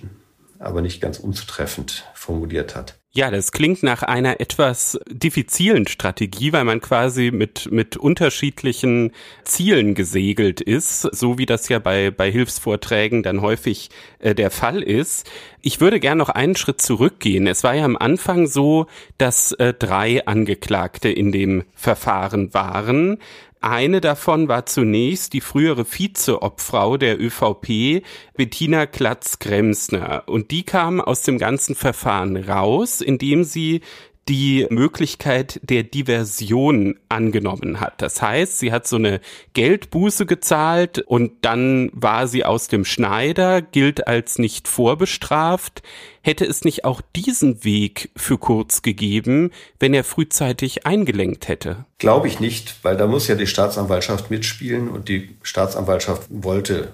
[0.60, 2.96] aber nicht ganz unzutreffend formuliert hat.
[3.18, 9.14] Ja, das klingt nach einer etwas diffizilen Strategie, weil man quasi mit, mit unterschiedlichen
[9.46, 13.90] Zielen gesegelt ist, so wie das ja bei, bei Hilfsvorträgen dann häufig
[14.20, 15.32] äh, der Fall ist.
[15.62, 17.48] Ich würde gern noch einen Schritt zurückgehen.
[17.48, 18.88] Es war ja am Anfang so,
[19.18, 23.20] dass äh, drei Angeklagte in dem Verfahren waren.
[23.66, 28.06] Eine davon war zunächst die frühere Vizeobfrau der ÖVP,
[28.36, 30.22] Bettina Klatz-Gremsner.
[30.28, 33.82] Und die kam aus dem ganzen Verfahren raus, indem sie
[34.28, 38.02] die Möglichkeit der Diversion angenommen hat.
[38.02, 39.22] Das heißt, sie hat so eine
[39.54, 45.84] Geldbuße gezahlt und dann war sie aus dem Schneider, gilt als nicht vorbestraft.
[46.22, 51.86] Hätte es nicht auch diesen Weg für Kurz gegeben, wenn er frühzeitig eingelenkt hätte?
[52.00, 56.94] Glaube ich nicht, weil da muss ja die Staatsanwaltschaft mitspielen und die Staatsanwaltschaft wollte,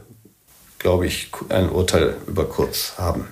[0.80, 3.28] glaube ich, ein Urteil über Kurz haben,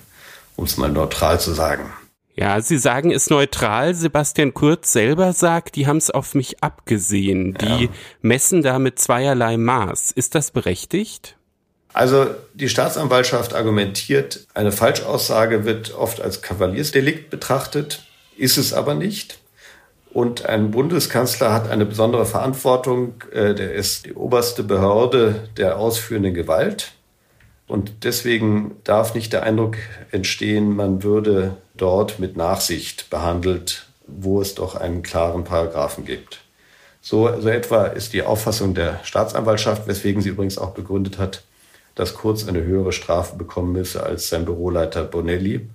[0.55, 1.91] um es mal neutral zu sagen.
[2.39, 3.93] Ja, Sie sagen es neutral.
[3.93, 7.55] Sebastian Kurz selber sagt, die haben es auf mich abgesehen.
[7.55, 7.89] Die ja.
[8.21, 10.11] messen da mit zweierlei Maß.
[10.11, 11.35] Ist das berechtigt?
[11.91, 18.05] Also die Staatsanwaltschaft argumentiert, eine Falschaussage wird oft als Kavaliersdelikt betrachtet,
[18.37, 19.39] ist es aber nicht.
[20.13, 26.33] Und ein Bundeskanzler hat eine besondere Verantwortung, äh, der ist die oberste Behörde der ausführenden
[26.33, 26.93] Gewalt.
[27.69, 29.77] Und deswegen darf nicht der Eindruck
[30.09, 36.41] entstehen, man würde dort mit Nachsicht behandelt, wo es doch einen klaren Paragraphen gibt.
[36.99, 41.43] So, so etwa ist die Auffassung der Staatsanwaltschaft, weswegen sie übrigens auch begründet hat,
[41.93, 45.69] dass Kurz eine höhere Strafe bekommen müsse als sein Büroleiter Bonelli.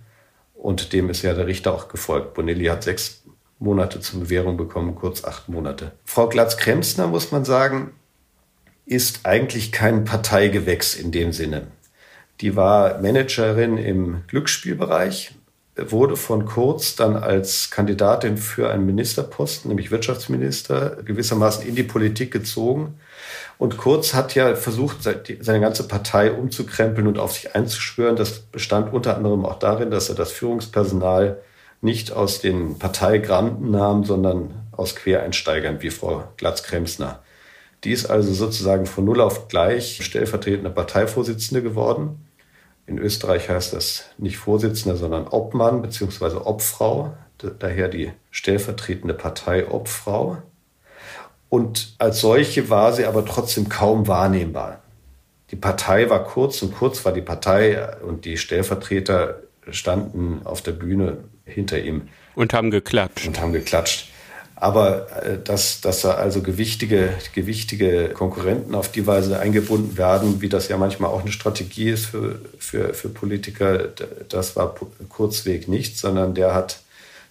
[0.56, 2.34] Und dem ist ja der Richter auch gefolgt.
[2.34, 3.22] Bonelli hat sechs
[3.60, 5.92] Monate zur Bewährung bekommen, Kurz acht Monate.
[6.04, 7.92] Frau Glatz-Kremsner, muss man sagen,
[8.84, 11.68] ist eigentlich kein Parteigewächs in dem Sinne.
[12.40, 15.34] Die war Managerin im Glücksspielbereich,
[15.76, 22.32] wurde von Kurz dann als Kandidatin für einen Ministerposten, nämlich Wirtschaftsminister, gewissermaßen in die Politik
[22.32, 22.98] gezogen.
[23.58, 28.16] Und Kurz hat ja versucht, seine ganze Partei umzukrempeln und auf sich einzuschwören.
[28.16, 31.38] Das bestand unter anderem auch darin, dass er das Führungspersonal
[31.80, 37.22] nicht aus den Parteigranten nahm, sondern aus Quereinsteigern wie Frau Glatz-Kremsner.
[37.84, 42.23] Die ist also sozusagen von Null auf gleich stellvertretende Parteivorsitzende geworden.
[42.86, 46.36] In Österreich heißt das nicht Vorsitzender, sondern Obmann bzw.
[46.44, 47.14] Obfrau,
[47.58, 50.38] daher die stellvertretende Parteiobfrau.
[51.48, 54.80] Und als solche war sie aber trotzdem kaum wahrnehmbar.
[55.50, 60.72] Die Partei war kurz und kurz war die Partei und die Stellvertreter standen auf der
[60.72, 62.08] Bühne hinter ihm.
[62.34, 63.26] Und haben geklatscht.
[63.26, 64.08] Und haben geklatscht.
[64.64, 70.48] Aber äh, dass, dass da also gewichtige, gewichtige Konkurrenten auf die Weise eingebunden werden, wie
[70.48, 73.90] das ja manchmal auch eine Strategie ist für, für, für Politiker,
[74.30, 74.74] das war
[75.10, 76.78] kurzweg nicht, sondern der hat,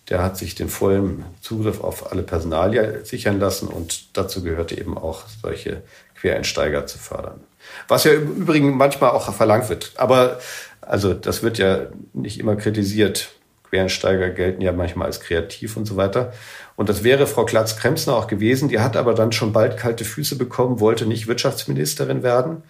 [0.10, 4.96] der hat sich den vollen Zugriff auf alle Personalien sichern lassen und dazu gehörte eben
[4.96, 5.82] auch solche
[6.14, 7.40] Quereinsteiger zu fördern.
[7.88, 9.94] Was ja im Übrigen manchmal auch verlangt wird.
[9.96, 10.40] Aber
[10.82, 13.32] also das wird ja nicht immer kritisiert.
[13.74, 16.32] Quereinsteiger gelten ja manchmal als kreativ und so weiter.
[16.76, 18.70] Und das wäre Frau Klatz-Kremsner auch gewesen.
[18.70, 22.62] Die hat aber dann schon bald kalte Füße bekommen, wollte nicht Wirtschaftsministerin werden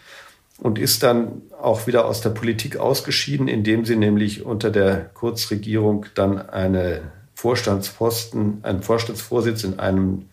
[0.60, 6.06] und ist dann auch wieder aus der Politik ausgeschieden, indem sie nämlich unter der Kurzregierung
[6.16, 7.02] dann eine
[7.36, 10.30] Vorstandsposten, einen Vorstandsvorsitz in einem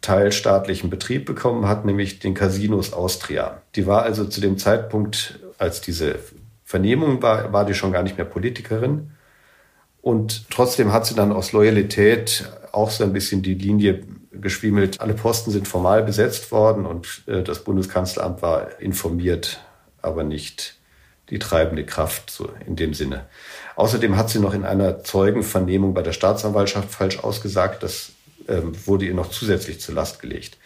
[0.00, 3.60] teilstaatlichen Betrieb bekommen hat, nämlich den Casinos Austria.
[3.74, 6.18] Die war also zu dem Zeitpunkt, als diese
[6.64, 9.10] Vernehmung war, war die schon gar nicht mehr Politikerin.
[10.02, 15.00] Und trotzdem hat sie dann aus Loyalität auch so ein bisschen die Linie geschwiemelt.
[15.00, 19.60] Alle Posten sind formal besetzt worden und äh, das Bundeskanzleramt war informiert,
[20.00, 20.76] aber nicht
[21.28, 23.26] die treibende Kraft so in dem Sinne.
[23.76, 27.82] Außerdem hat sie noch in einer Zeugenvernehmung bei der Staatsanwaltschaft falsch ausgesagt.
[27.82, 28.12] Das
[28.48, 30.58] ähm, wurde ihr noch zusätzlich zur Last gelegt.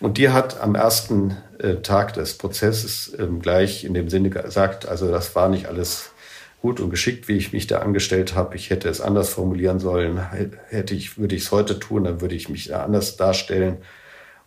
[0.00, 4.86] Und die hat am ersten äh, Tag des Prozesses ähm, gleich in dem Sinne gesagt,
[4.86, 6.12] also das war nicht alles
[6.60, 8.56] gut und geschickt, wie ich mich da angestellt habe.
[8.56, 10.20] Ich hätte es anders formulieren sollen.
[10.68, 13.78] Hätte ich, würde ich es heute tun, dann würde ich mich anders darstellen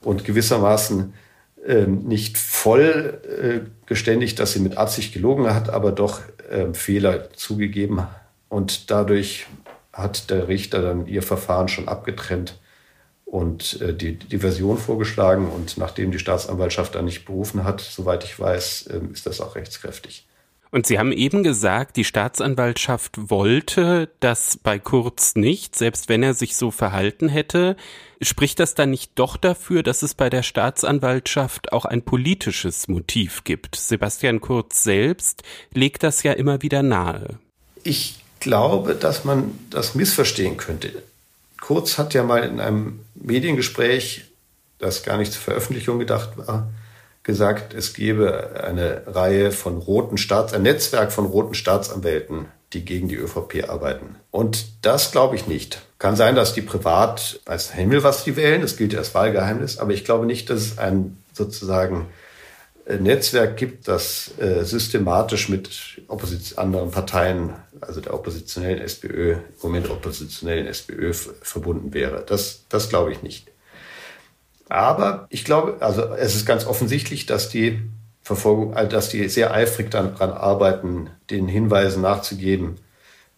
[0.01, 1.14] und gewissermaßen
[1.66, 7.32] äh, nicht voll äh, geständigt, dass sie mit Absicht gelogen hat, aber doch äh, Fehler
[7.34, 8.07] zugegeben.
[8.49, 9.45] Und dadurch
[9.93, 12.59] hat der Richter dann ihr Verfahren schon abgetrennt
[13.26, 15.49] und äh, die, die Version vorgeschlagen.
[15.49, 19.55] Und nachdem die Staatsanwaltschaft da nicht berufen hat, soweit ich weiß, äh, ist das auch
[19.55, 20.28] rechtskräftig.
[20.72, 26.34] Und Sie haben eben gesagt, die Staatsanwaltschaft wollte das bei Kurz nicht, selbst wenn er
[26.34, 27.76] sich so verhalten hätte.
[28.22, 33.43] Spricht das dann nicht doch dafür, dass es bei der Staatsanwaltschaft auch ein politisches Motiv
[33.43, 33.76] gibt?
[33.76, 35.43] Sebastian Kurz selbst
[35.74, 37.38] legt das ja immer wieder nahe.
[37.84, 41.03] Ich glaube, dass man das missverstehen könnte.
[41.59, 44.24] Kurz hat ja mal in einem Mediengespräch,
[44.80, 46.69] das gar nicht zur Veröffentlichung gedacht war,
[47.32, 53.07] gesagt, es gebe eine Reihe von roten Staats, ein Netzwerk von roten Staatsanwälten, die gegen
[53.07, 54.17] die ÖVP arbeiten.
[54.32, 55.82] Und das glaube ich nicht.
[55.97, 59.77] Kann sein, dass die privat als Himmel was die wählen, das gilt ja als Wahlgeheimnis,
[59.77, 62.07] aber ich glaube nicht, dass es ein sozusagen
[62.86, 66.01] äh, Netzwerk gibt, das äh, systematisch mit
[66.57, 72.25] anderen Parteien, also der oppositionellen SPÖ, im Moment oppositionellen SPÖ verbunden wäre.
[72.27, 73.51] Das, das glaube ich nicht.
[74.72, 77.82] Aber ich glaube, also es ist ganz offensichtlich, dass die
[78.22, 82.78] Verfolgung, also dass die sehr eifrig daran arbeiten, den Hinweisen nachzugeben,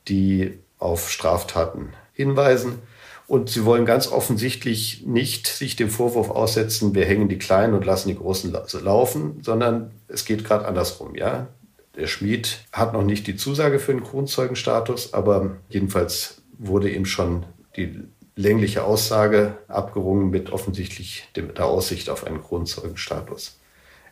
[0.07, 2.83] die auf Straftaten hinweisen.
[3.25, 7.83] Und sie wollen ganz offensichtlich nicht sich dem Vorwurf aussetzen, wir hängen die Kleinen und
[7.83, 11.47] lassen die Großen laufen, sondern es geht gerade andersrum, ja.
[11.95, 17.47] Der Schmied hat noch nicht die Zusage für den Kronzeugenstatus, aber jedenfalls wurde ihm schon
[17.75, 18.03] die
[18.35, 23.59] längliche Aussage abgerungen mit offensichtlich der Aussicht auf einen Kronzeugenstatus.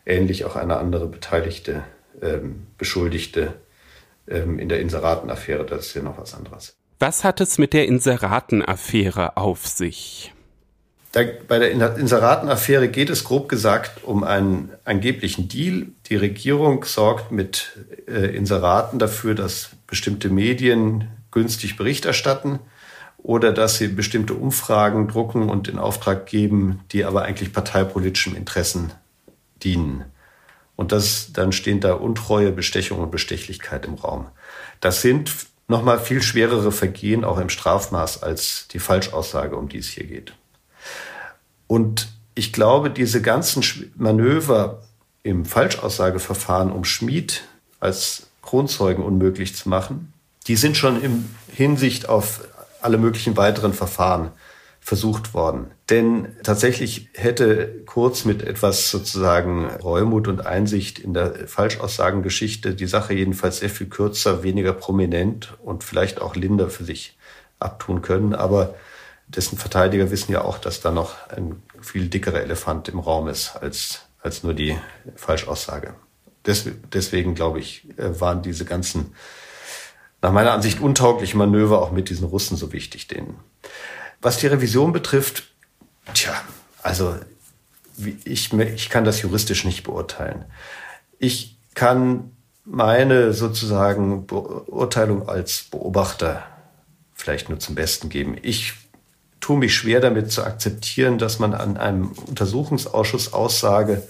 [0.06, 1.84] Ähnlich auch eine andere Beteiligte,
[2.20, 3.54] ähm, Beschuldigte
[4.28, 6.74] ähm, in der Inseratenaffäre, das ist ja noch was anderes.
[6.98, 10.32] Was hat es mit der Inseratenaffäre auf sich?
[11.10, 15.88] Da, bei der Inseratenaffäre geht es grob gesagt um einen angeblichen Deal.
[16.06, 22.60] Die Regierung sorgt mit äh, Inseraten dafür, dass bestimmte Medien günstig Bericht erstatten
[23.22, 28.92] oder dass sie bestimmte Umfragen drucken und in Auftrag geben, die aber eigentlich parteipolitischen Interessen
[29.62, 30.04] dienen.
[30.74, 34.26] Und das, dann stehen da Untreue, Bestechung und Bestechlichkeit im Raum.
[34.80, 35.32] Das sind
[35.68, 40.34] nochmal viel schwerere Vergehen auch im Strafmaß als die Falschaussage, um die es hier geht.
[41.68, 43.62] Und ich glaube, diese ganzen
[43.94, 44.82] Manöver
[45.22, 47.44] im Falschaussageverfahren, um Schmied
[47.78, 50.12] als Kronzeugen unmöglich zu machen,
[50.48, 52.40] die sind schon in Hinsicht auf
[52.82, 54.32] alle möglichen weiteren Verfahren
[54.84, 55.70] versucht worden.
[55.90, 63.14] Denn tatsächlich hätte Kurz mit etwas sozusagen Reumut und Einsicht in der Falschaussagengeschichte die Sache
[63.14, 67.16] jedenfalls sehr viel kürzer, weniger prominent und vielleicht auch linder für sich
[67.60, 68.34] abtun können.
[68.34, 68.74] Aber
[69.28, 73.56] dessen Verteidiger wissen ja auch, dass da noch ein viel dickerer Elefant im Raum ist
[73.56, 74.76] als, als nur die
[75.14, 75.94] Falschaussage.
[76.44, 79.14] Des, deswegen, glaube ich, äh, waren diese ganzen
[80.22, 83.38] nach meiner Ansicht untaugliche Manöver auch mit diesen Russen so wichtig denen.
[84.20, 85.44] Was die Revision betrifft,
[86.14, 86.32] tja,
[86.82, 87.16] Also
[88.24, 90.44] ich, ich kann das juristisch nicht beurteilen.
[91.18, 92.30] Ich kann
[92.64, 96.44] meine sozusagen Beurteilung als Beobachter
[97.14, 98.36] vielleicht nur zum Besten geben.
[98.42, 98.74] Ich
[99.40, 104.02] tue mich schwer damit zu akzeptieren, dass man an einem Untersuchungsausschuss Aussage,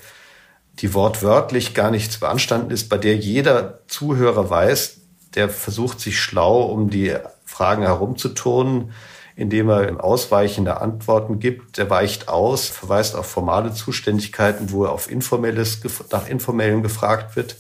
[0.79, 5.02] die wortwörtlich gar nichts beanstanden ist, bei der jeder Zuhörer weiß,
[5.35, 7.15] der versucht sich schlau um die
[7.45, 8.93] Fragen herumzuturnen,
[9.35, 11.79] indem er ausweichende Antworten gibt.
[11.79, 15.81] Der weicht aus, verweist auf formale Zuständigkeiten, wo er auf informelles,
[16.11, 17.57] nach informellen gefragt wird.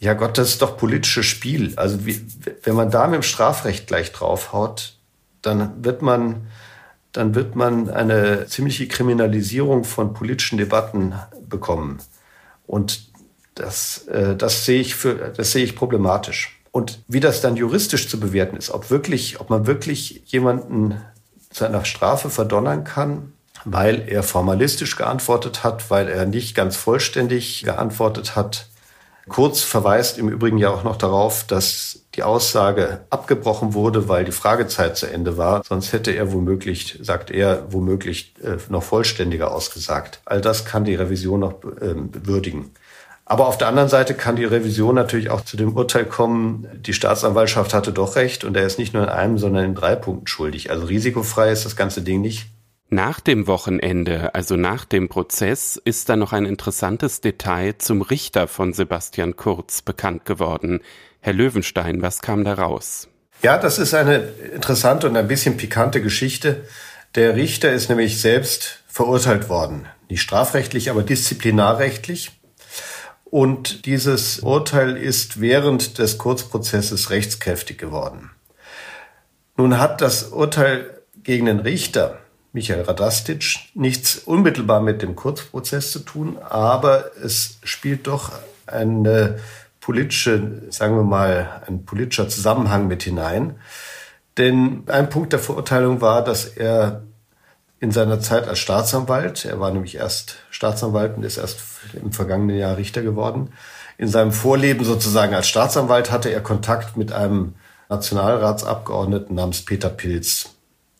[0.00, 1.72] Ja Gott, das ist doch politisches Spiel.
[1.76, 2.24] Also wie,
[2.62, 4.94] wenn man da mit dem Strafrecht gleich draufhaut,
[5.42, 6.46] dann wird man,
[7.12, 11.14] dann wird man eine ziemliche Kriminalisierung von politischen Debatten
[11.48, 11.98] bekommen.
[12.66, 13.07] Und
[13.58, 16.58] das, äh, das sehe ich für, das sehe ich problematisch.
[16.70, 21.00] Und wie das dann juristisch zu bewerten ist, ob wirklich, ob man wirklich jemanden
[21.50, 23.32] zu einer Strafe verdonnern kann,
[23.64, 28.68] weil er formalistisch geantwortet hat, weil er nicht ganz vollständig geantwortet hat.
[29.28, 34.32] Kurz verweist im Übrigen ja auch noch darauf, dass die Aussage abgebrochen wurde, weil die
[34.32, 35.62] Fragezeit zu Ende war.
[35.68, 40.20] Sonst hätte er womöglich, sagt er, womöglich äh, noch vollständiger ausgesagt.
[40.24, 41.94] All das kann die Revision noch äh,
[42.24, 42.70] würdigen.
[43.30, 46.94] Aber auf der anderen Seite kann die Revision natürlich auch zu dem Urteil kommen, die
[46.94, 50.26] Staatsanwaltschaft hatte doch recht und er ist nicht nur in einem, sondern in drei Punkten
[50.26, 50.70] schuldig.
[50.70, 52.46] Also risikofrei ist das ganze Ding nicht.
[52.88, 58.48] Nach dem Wochenende, also nach dem Prozess, ist da noch ein interessantes Detail zum Richter
[58.48, 60.80] von Sebastian Kurz bekannt geworden.
[61.20, 63.08] Herr Löwenstein, was kam da raus?
[63.42, 66.64] Ja, das ist eine interessante und ein bisschen pikante Geschichte.
[67.14, 69.84] Der Richter ist nämlich selbst verurteilt worden.
[70.08, 72.37] Nicht strafrechtlich, aber disziplinarrechtlich.
[73.30, 78.30] Und dieses Urteil ist während des Kurzprozesses rechtskräftig geworden.
[79.56, 82.20] Nun hat das Urteil gegen den Richter,
[82.52, 88.32] Michael Radastic, nichts unmittelbar mit dem Kurzprozess zu tun, aber es spielt doch
[88.66, 89.38] eine
[89.80, 93.58] politische, sagen wir mal, ein politischer Zusammenhang mit hinein.
[94.38, 97.02] Denn ein Punkt der Verurteilung war, dass er
[97.80, 101.60] in seiner Zeit als Staatsanwalt, er war nämlich erst Staatsanwalt und ist erst
[101.92, 103.52] im vergangenen Jahr Richter geworden,
[103.98, 107.54] in seinem Vorleben sozusagen als Staatsanwalt hatte er Kontakt mit einem
[107.88, 110.50] Nationalratsabgeordneten namens Peter Pilz.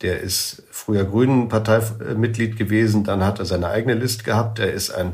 [0.01, 4.59] Der ist früher Grünen-Parteimitglied gewesen, dann hat er seine eigene List gehabt.
[4.59, 5.13] Er ist ein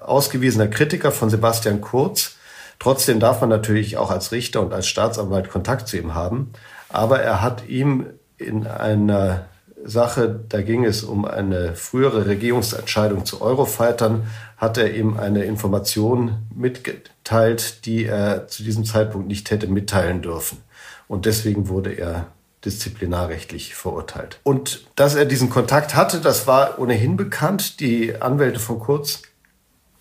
[0.00, 2.36] ausgewiesener Kritiker von Sebastian Kurz.
[2.78, 6.52] Trotzdem darf man natürlich auch als Richter und als Staatsanwalt Kontakt zu ihm haben.
[6.88, 8.06] Aber er hat ihm
[8.36, 9.46] in einer
[9.84, 14.26] Sache, da ging es um eine frühere Regierungsentscheidung zu Eurofightern,
[14.56, 20.58] hat er ihm eine Information mitgeteilt, die er zu diesem Zeitpunkt nicht hätte mitteilen dürfen.
[21.06, 22.28] Und deswegen wurde er
[22.64, 24.40] disziplinarrechtlich verurteilt.
[24.42, 27.80] Und dass er diesen Kontakt hatte, das war ohnehin bekannt.
[27.80, 29.22] Die Anwälte von Kurz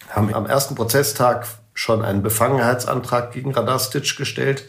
[0.10, 4.66] haben am ersten Prozesstag schon einen Befangenheitsantrag gegen Radastic gestellt.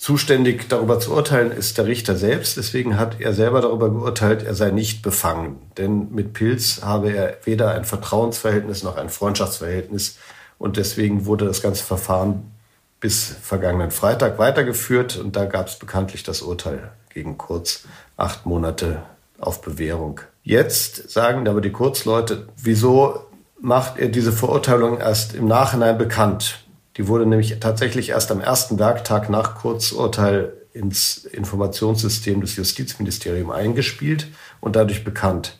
[0.00, 2.56] Zuständig darüber zu urteilen ist der Richter selbst.
[2.56, 5.60] Deswegen hat er selber darüber geurteilt, er sei nicht befangen.
[5.76, 10.16] Denn mit Pilz habe er weder ein Vertrauensverhältnis noch ein Freundschaftsverhältnis.
[10.56, 12.50] Und deswegen wurde das ganze Verfahren
[12.98, 15.18] bis vergangenen Freitag weitergeführt.
[15.18, 17.84] Und da gab es bekanntlich das Urteil gegen Kurz.
[18.16, 19.02] Acht Monate
[19.38, 20.22] auf Bewährung.
[20.42, 23.26] Jetzt sagen aber die Kurzleute, wieso
[23.60, 26.59] macht er diese Verurteilung erst im Nachhinein bekannt?
[26.96, 34.28] Die wurde nämlich tatsächlich erst am ersten Werktag nach Kurzurteil ins Informationssystem des Justizministeriums eingespielt
[34.60, 35.58] und dadurch bekannt.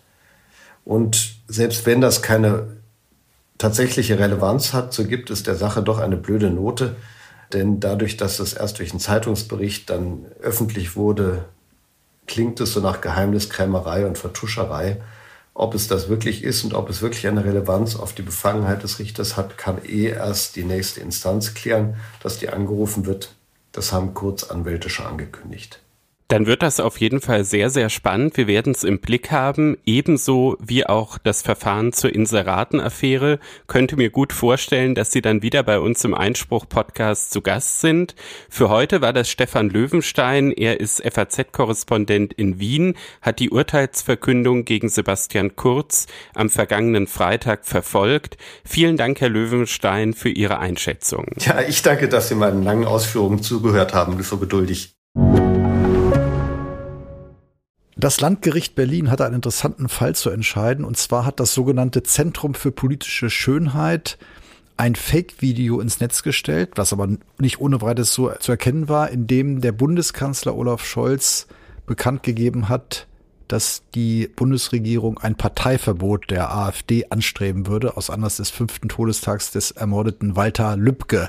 [0.85, 2.69] Und selbst wenn das keine
[3.59, 6.97] tatsächliche Relevanz hat, so gibt es der Sache doch eine blöde Note.
[7.53, 11.45] Denn dadurch, dass das erst durch einen Zeitungsbericht dann öffentlich wurde,
[12.27, 15.01] klingt es so nach Geheimniskrämerei und Vertuscherei.
[15.55, 18.99] Ob es das wirklich ist und ob es wirklich eine Relevanz auf die Befangenheit des
[18.99, 23.35] Richters hat, kann eh erst die nächste Instanz klären, dass die angerufen wird.
[23.73, 25.81] Das haben Kurzanwälte schon angekündigt.
[26.31, 28.37] Dann wird das auf jeden Fall sehr, sehr spannend.
[28.37, 33.41] Wir werden es im Blick haben, ebenso wie auch das Verfahren zur Inseratenaffäre.
[33.67, 38.15] Könnte mir gut vorstellen, dass Sie dann wieder bei uns im Einspruch-Podcast zu Gast sind.
[38.49, 40.53] Für heute war das Stefan Löwenstein.
[40.53, 46.07] Er ist FAZ-Korrespondent in Wien, hat die Urteilsverkündung gegen Sebastian Kurz
[46.37, 48.37] am vergangenen Freitag verfolgt.
[48.65, 51.27] Vielen Dank, Herr Löwenstein, für Ihre Einschätzung.
[51.39, 54.95] Ja, ich danke, dass Sie meinen langen Ausführungen zugehört haben, so geduldig.
[58.01, 60.87] Das Landgericht Berlin hatte einen interessanten Fall zu entscheiden.
[60.87, 64.17] Und zwar hat das sogenannte Zentrum für politische Schönheit
[64.79, 69.27] ein Fake-Video ins Netz gestellt, was aber nicht ohne weiteres so zu erkennen war, in
[69.27, 71.47] dem der Bundeskanzler Olaf Scholz
[71.85, 73.07] bekannt gegeben hat,
[73.49, 79.73] dass die Bundesregierung ein Parteiverbot der AfD anstreben würde, aus Anlass des fünften Todestags des
[79.73, 81.29] ermordeten Walter Lübcke.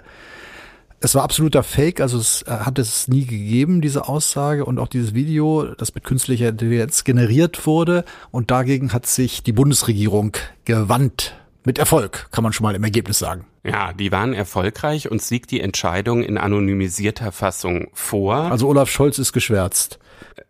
[1.04, 4.88] Es war absoluter Fake, also es äh, hat es nie gegeben, diese Aussage und auch
[4.88, 8.06] dieses Video, das mit künstlicher Intelligenz generiert wurde.
[8.30, 11.36] Und dagegen hat sich die Bundesregierung gewandt.
[11.64, 13.46] Mit Erfolg, kann man schon mal im Ergebnis sagen.
[13.64, 18.36] Ja, die waren erfolgreich und siegt die Entscheidung in anonymisierter Fassung vor.
[18.36, 20.00] Also Olaf Scholz ist geschwärzt.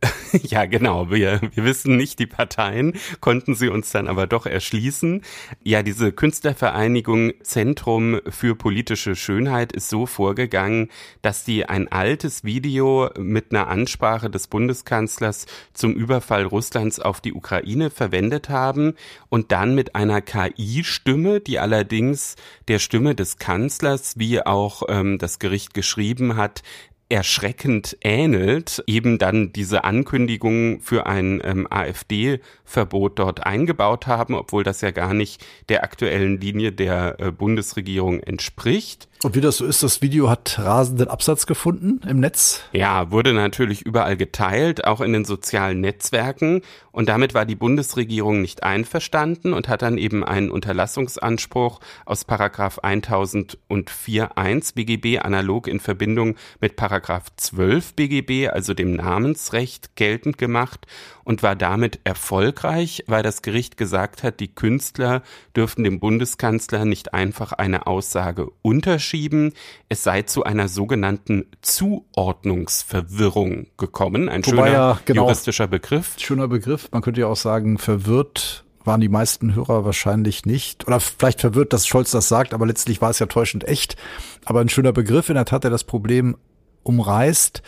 [0.44, 1.12] Ja, genau.
[1.12, 5.22] Wir, wir wissen nicht die Parteien, konnten sie uns dann aber doch erschließen.
[5.64, 10.90] Ja, diese Künstlervereinigung Zentrum für politische Schönheit ist so vorgegangen,
[11.22, 17.34] dass die ein altes Video mit einer Ansprache des Bundeskanzlers zum Überfall Russlands auf die
[17.34, 18.94] Ukraine verwendet haben
[19.30, 22.36] und dann mit einer KI-Stimme, die allerdings
[22.68, 26.64] der Stimme des Kanzlers, wie auch ähm, das Gericht geschrieben hat,
[27.12, 34.82] erschreckend ähnelt, eben dann diese Ankündigung für ein ähm, AfD-Verbot dort eingebaut haben, obwohl das
[34.82, 39.10] ja gar nicht der aktuellen Linie der äh, Bundesregierung entspricht.
[39.24, 42.64] Und wie das so ist, das Video hat rasenden Absatz gefunden im Netz.
[42.72, 46.64] Ja, wurde natürlich überall geteilt, auch in den sozialen Netzwerken.
[46.92, 52.80] Und damit war die Bundesregierung nicht einverstanden und hat dann eben einen Unterlassungsanspruch aus Paragraph
[52.80, 60.88] 1004.1 BGB analog in Verbindung mit Paragraph 12 BGB, also dem Namensrecht, geltend gemacht
[61.32, 65.22] und war damit erfolgreich, weil das Gericht gesagt hat, die Künstler
[65.56, 69.54] dürften dem Bundeskanzler nicht einfach eine Aussage unterschieben,
[69.88, 74.28] es sei zu einer sogenannten Zuordnungsverwirrung gekommen.
[74.28, 76.16] Ein Wobei schöner ja, genau, juristischer Begriff.
[76.18, 76.90] Schöner Begriff.
[76.92, 80.86] Man könnte ja auch sagen, verwirrt waren die meisten Hörer wahrscheinlich nicht.
[80.86, 83.96] Oder vielleicht verwirrt, dass Scholz das sagt, aber letztlich war es ja täuschend echt.
[84.44, 86.36] Aber ein schöner Begriff, in der Tat, der das Problem
[86.84, 87.62] umreißt.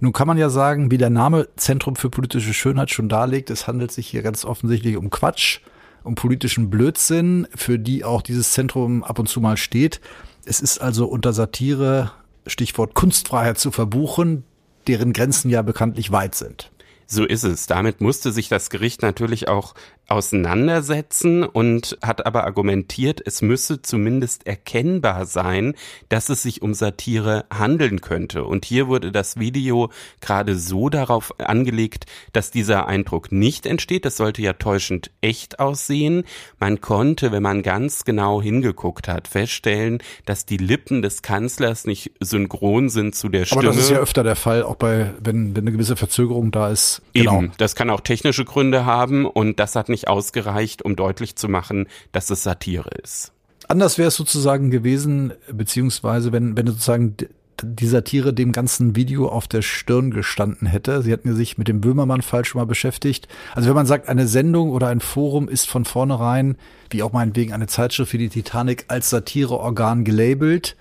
[0.00, 3.66] Nun kann man ja sagen, wie der Name Zentrum für politische Schönheit schon darlegt, es
[3.66, 5.60] handelt sich hier ganz offensichtlich um Quatsch,
[6.02, 10.00] um politischen Blödsinn, für die auch dieses Zentrum ab und zu mal steht.
[10.46, 12.12] Es ist also unter Satire,
[12.46, 14.44] Stichwort Kunstfreiheit zu verbuchen,
[14.86, 16.70] deren Grenzen ja bekanntlich weit sind.
[17.06, 17.66] So ist es.
[17.66, 19.74] Damit musste sich das Gericht natürlich auch
[20.10, 25.74] auseinandersetzen und hat aber argumentiert, es müsse zumindest erkennbar sein,
[26.08, 28.44] dass es sich um Satire handeln könnte.
[28.44, 29.90] Und hier wurde das Video
[30.20, 34.04] gerade so darauf angelegt, dass dieser Eindruck nicht entsteht.
[34.04, 36.24] Das sollte ja täuschend echt aussehen.
[36.58, 42.10] Man konnte, wenn man ganz genau hingeguckt hat, feststellen, dass die Lippen des Kanzlers nicht
[42.18, 43.60] synchron sind zu der Stimme.
[43.60, 46.70] Aber das ist ja öfter der Fall, auch bei, wenn, wenn eine gewisse Verzögerung da
[46.70, 47.00] ist.
[47.12, 47.38] Genau.
[47.38, 51.36] Eben, das kann auch technische Gründe haben und das hat nicht nicht ausgereicht, um deutlich
[51.36, 53.32] zu machen, dass es Satire ist.
[53.68, 57.16] Anders wäre es sozusagen gewesen, beziehungsweise wenn, wenn sozusagen
[57.62, 61.02] die Satire dem ganzen Video auf der Stirn gestanden hätte.
[61.02, 63.28] Sie hatten sich mit dem Böhmermann-Fall schon mal beschäftigt.
[63.54, 66.56] Also wenn man sagt, eine Sendung oder ein Forum ist von vornherein,
[66.88, 70.74] wie auch meinetwegen eine Zeitschrift wie die Titanic, als Satireorgan gelabelt,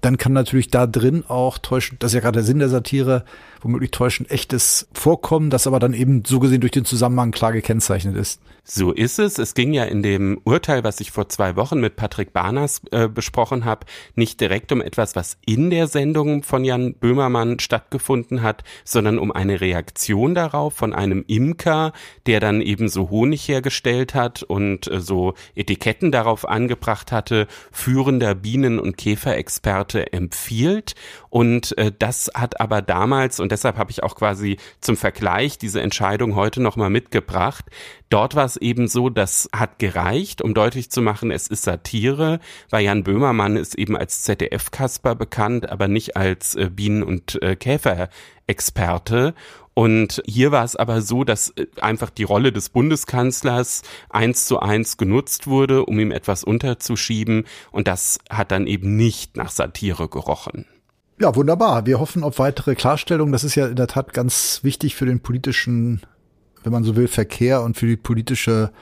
[0.00, 3.24] dann kann natürlich da drin auch täuschen, das ist ja gerade der Sinn der Satire,
[3.60, 8.16] womöglich täuschend echtes vorkommen, das aber dann eben so gesehen durch den Zusammenhang klar gekennzeichnet
[8.16, 8.40] ist.
[8.68, 9.38] So ist es.
[9.38, 13.08] Es ging ja in dem Urteil, was ich vor zwei Wochen mit Patrick Barners äh,
[13.08, 13.86] besprochen habe,
[14.16, 19.30] nicht direkt um etwas, was in der Sendung von Jan Böhmermann stattgefunden hat, sondern um
[19.30, 21.92] eine Reaktion darauf von einem Imker,
[22.26, 28.34] der dann eben so Honig hergestellt hat und äh, so Etiketten darauf angebracht hatte, führender
[28.34, 30.96] Bienen- und Käferexperte empfiehlt.
[31.30, 35.80] Und äh, das hat aber damals, und deshalb habe ich auch quasi zum Vergleich diese
[35.80, 37.64] Entscheidung heute nochmal mitgebracht,
[38.08, 42.38] Dort war es eben so, das hat gereicht, um deutlich zu machen, es ist Satire,
[42.70, 47.56] weil Jan Böhmermann ist eben als ZDF-Kasper bekannt, aber nicht als äh, Bienen- und äh,
[47.56, 49.34] Käfer-Experte.
[49.74, 54.60] Und hier war es aber so, dass äh, einfach die Rolle des Bundeskanzlers eins zu
[54.60, 57.44] eins genutzt wurde, um ihm etwas unterzuschieben.
[57.72, 60.64] Und das hat dann eben nicht nach Satire gerochen.
[61.18, 61.86] Ja, wunderbar.
[61.86, 63.32] Wir hoffen auf weitere Klarstellungen.
[63.32, 66.02] Das ist ja in der Tat ganz wichtig für den politischen
[66.66, 68.72] wenn man so will, Verkehr und für die politische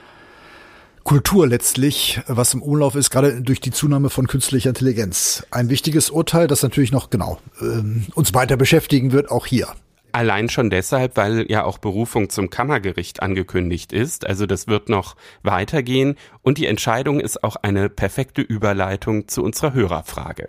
[1.04, 5.46] Kultur letztlich, was im Umlauf ist, gerade durch die Zunahme von künstlicher Intelligenz.
[5.50, 7.82] Ein wichtiges Urteil, das natürlich noch genau äh,
[8.14, 9.68] uns weiter beschäftigen wird, auch hier.
[10.12, 14.26] Allein schon deshalb, weil ja auch Berufung zum Kammergericht angekündigt ist.
[14.26, 19.74] Also das wird noch weitergehen und die Entscheidung ist auch eine perfekte Überleitung zu unserer
[19.74, 20.46] Hörerfrage.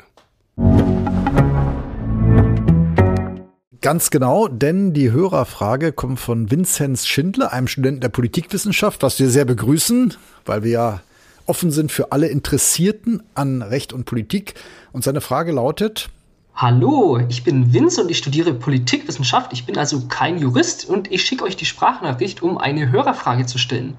[3.86, 9.30] Ganz genau, denn die Hörerfrage kommt von Vinzenz Schindler, einem Studenten der Politikwissenschaft, was wir
[9.30, 11.02] sehr begrüßen, weil wir ja
[11.45, 14.56] offen sind für alle Interessierten an Recht und Politik.
[14.91, 16.10] Und seine Frage lautet,
[16.56, 19.53] Hallo, ich bin Vince und ich studiere Politikwissenschaft.
[19.53, 23.60] Ich bin also kein Jurist und ich schicke euch die Sprachnachricht, um eine Hörerfrage zu
[23.60, 23.98] stellen.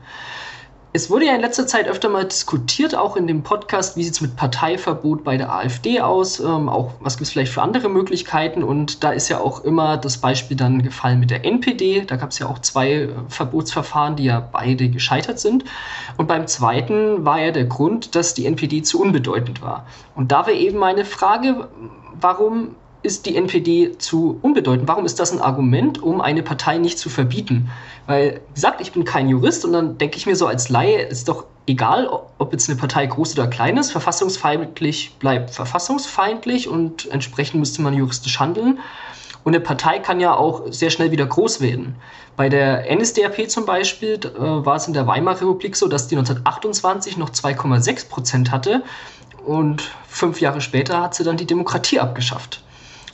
[0.96, 4.14] Es wurde ja in letzter Zeit öfter mal diskutiert, auch in dem Podcast, wie sieht
[4.14, 7.90] es mit Parteiverbot bei der AfD aus, ähm, auch was gibt es vielleicht für andere
[7.90, 8.62] Möglichkeiten.
[8.62, 12.06] Und da ist ja auch immer das Beispiel dann gefallen mit der NPD.
[12.06, 15.64] Da gab es ja auch zwei äh, Verbotsverfahren, die ja beide gescheitert sind.
[16.16, 19.84] Und beim zweiten war ja der Grund, dass die NPD zu unbedeutend war.
[20.14, 21.68] Und da wäre eben meine Frage,
[22.18, 22.74] warum
[23.06, 24.88] ist die NPD zu unbedeutend?
[24.88, 27.70] Warum ist das ein Argument, um eine Partei nicht zu verbieten?
[28.06, 31.02] Weil, wie gesagt, ich bin kein Jurist und dann denke ich mir so als Laie,
[31.02, 32.08] ist doch egal,
[32.38, 37.94] ob jetzt eine Partei groß oder klein ist, verfassungsfeindlich bleibt verfassungsfeindlich und entsprechend müsste man
[37.94, 38.80] juristisch handeln.
[39.44, 41.94] Und eine Partei kann ja auch sehr schnell wieder groß werden.
[42.36, 46.16] Bei der NSDAP zum Beispiel äh, war es in der Weimarer Republik so, dass die
[46.16, 48.82] 1928 noch 2,6 Prozent hatte
[49.44, 52.62] und fünf Jahre später hat sie dann die Demokratie abgeschafft.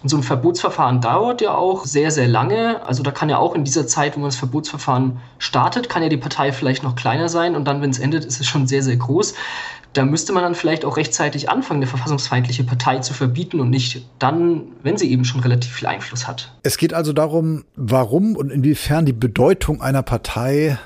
[0.02, 2.84] Und so ein Verbotsverfahren dauert ja auch sehr, sehr lange.
[2.84, 6.08] Also da kann ja auch in dieser Zeit, wo man das Verbotsverfahren startet, kann ja
[6.08, 8.82] die Partei vielleicht noch kleiner sein und dann, wenn es endet, ist es schon sehr,
[8.82, 9.34] sehr groß.
[9.92, 14.06] Da müsste man dann vielleicht auch rechtzeitig anfangen, eine verfassungsfeindliche Partei zu verbieten und nicht
[14.18, 16.52] dann, wenn sie eben schon relativ viel Einfluss hat.
[16.62, 20.78] Es geht also darum, warum und inwiefern die Bedeutung einer Partei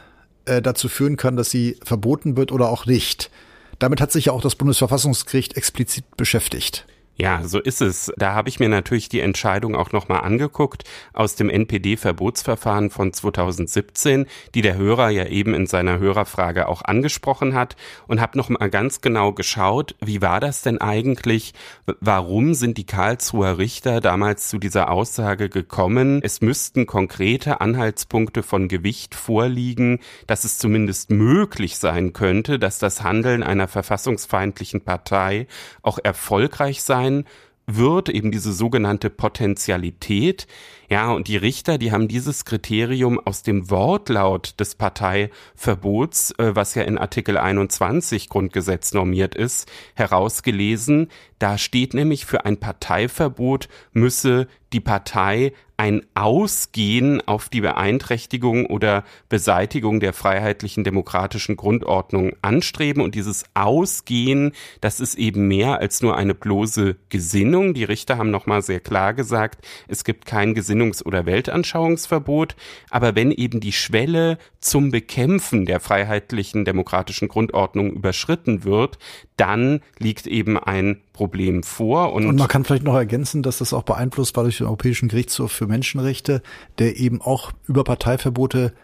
[0.45, 3.31] äh, dazu führen kann, dass sie verboten wird oder auch nicht.
[3.79, 6.87] Damit hat sich ja auch das Bundesverfassungsgericht explizit beschäftigt.
[7.19, 8.13] Ja, so ist es.
[8.19, 10.85] Da habe ich mir natürlich die Entscheidung auch nochmal angeguckt
[11.15, 17.55] aus dem NPD-Verbotsverfahren von 2017, die der Hörer ja eben in seiner Hörerfrage auch angesprochen
[17.55, 17.75] hat
[18.07, 21.55] und habe nochmal ganz genau geschaut, wie war das denn eigentlich?
[22.01, 26.21] Warum sind die Karlsruher Richter damals zu dieser Aussage gekommen?
[26.23, 33.03] Es müssten konkrete Anhaltspunkte von Gewicht vorliegen, dass es zumindest möglich sein könnte, dass das
[33.03, 35.47] Handeln einer verfassungsfeindlichen Partei
[35.81, 37.25] auch erfolgreich sein sein
[37.69, 40.47] wird, eben diese sogenannte Potentialität.
[40.89, 46.77] Ja, und die Richter, die haben dieses Kriterium aus dem Wortlaut des Parteiverbots, äh, was
[46.77, 51.09] ja in Artikel 21 Grundgesetz normiert ist, herausgelesen.
[51.41, 59.05] Da steht nämlich für ein Parteiverbot müsse die Partei ein Ausgehen auf die Beeinträchtigung oder
[59.29, 63.03] Beseitigung der freiheitlichen demokratischen Grundordnung anstreben.
[63.03, 67.75] Und dieses Ausgehen, das ist eben mehr als nur eine bloße Gesinnung.
[67.75, 72.57] Die Richter haben nochmal sehr klar gesagt, es gibt kein Gesinnungs- oder Weltanschauungsverbot.
[72.91, 78.99] Aber wenn eben die Schwelle zum Bekämpfen der freiheitlichen demokratischen Grundordnung überschritten wird,
[79.37, 82.13] dann liegt eben ein Problem vor.
[82.13, 85.09] Und, und man kann vielleicht noch ergänzen, dass das auch beeinflusst war durch den Europäischen
[85.09, 86.43] Gerichtshof für Menschenrechte,
[86.79, 88.75] der eben auch über Parteiverbote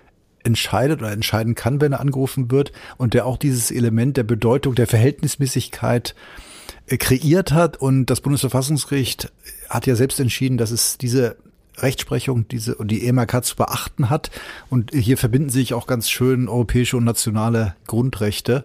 [0.43, 4.75] entscheidet oder entscheiden kann, wenn er angerufen wird und der auch dieses Element der Bedeutung
[4.75, 6.15] der Verhältnismäßigkeit
[6.87, 7.77] äh, kreiert hat.
[7.77, 9.31] Und das Bundesverfassungsgericht
[9.69, 11.37] hat ja selbst entschieden, dass es diese
[11.77, 14.31] Rechtsprechung diese und die EMRK zu beachten hat.
[14.71, 18.65] Und hier verbinden sich auch ganz schön europäische und nationale Grundrechte.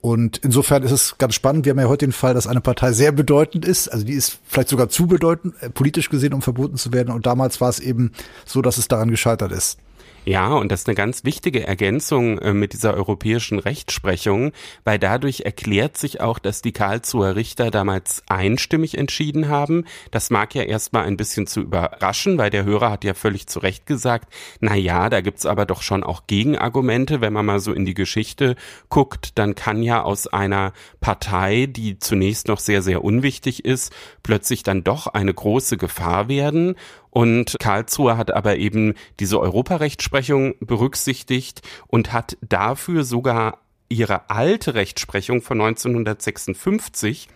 [0.00, 1.64] Und insofern ist es ganz spannend.
[1.64, 3.88] Wir haben ja heute den Fall, dass eine Partei sehr bedeutend ist.
[3.88, 7.12] Also die ist vielleicht sogar zu bedeutend, äh, politisch gesehen, um verboten zu werden.
[7.12, 8.12] Und damals war es eben
[8.44, 9.78] so, dass es daran gescheitert ist.
[10.24, 14.52] Ja, und das ist eine ganz wichtige Ergänzung äh, mit dieser europäischen Rechtsprechung,
[14.84, 19.84] weil dadurch erklärt sich auch, dass die Karlsruher Richter damals einstimmig entschieden haben.
[20.10, 23.58] Das mag ja erstmal ein bisschen zu überraschen, weil der Hörer hat ja völlig zu
[23.60, 27.20] Recht gesagt, na ja, da gibt's aber doch schon auch Gegenargumente.
[27.20, 28.56] Wenn man mal so in die Geschichte
[28.90, 34.62] guckt, dann kann ja aus einer Partei, die zunächst noch sehr, sehr unwichtig ist, plötzlich
[34.62, 36.76] dann doch eine große Gefahr werden.
[37.18, 43.58] Und Karlsruhe hat aber eben diese Europarechtsprechung berücksichtigt und hat dafür sogar
[43.88, 47.26] ihre alte Rechtsprechung von 1956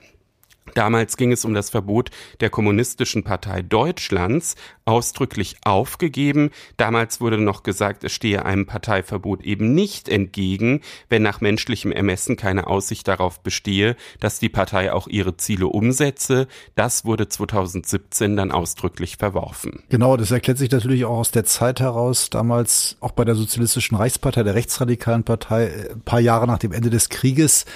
[0.75, 2.11] Damals ging es um das Verbot
[2.41, 6.51] der Kommunistischen Partei Deutschlands, ausdrücklich aufgegeben.
[6.77, 12.37] Damals wurde noch gesagt, es stehe einem Parteiverbot eben nicht entgegen, wenn nach menschlichem Ermessen
[12.37, 16.49] keine Aussicht darauf bestehe, dass die Partei auch ihre Ziele umsetze.
[16.75, 19.83] Das wurde 2017 dann ausdrücklich verworfen.
[19.89, 23.97] Genau, das erklärt sich natürlich auch aus der Zeit heraus, damals auch bei der Sozialistischen
[23.97, 27.67] Reichspartei, der rechtsradikalen Partei, ein paar Jahre nach dem Ende des Krieges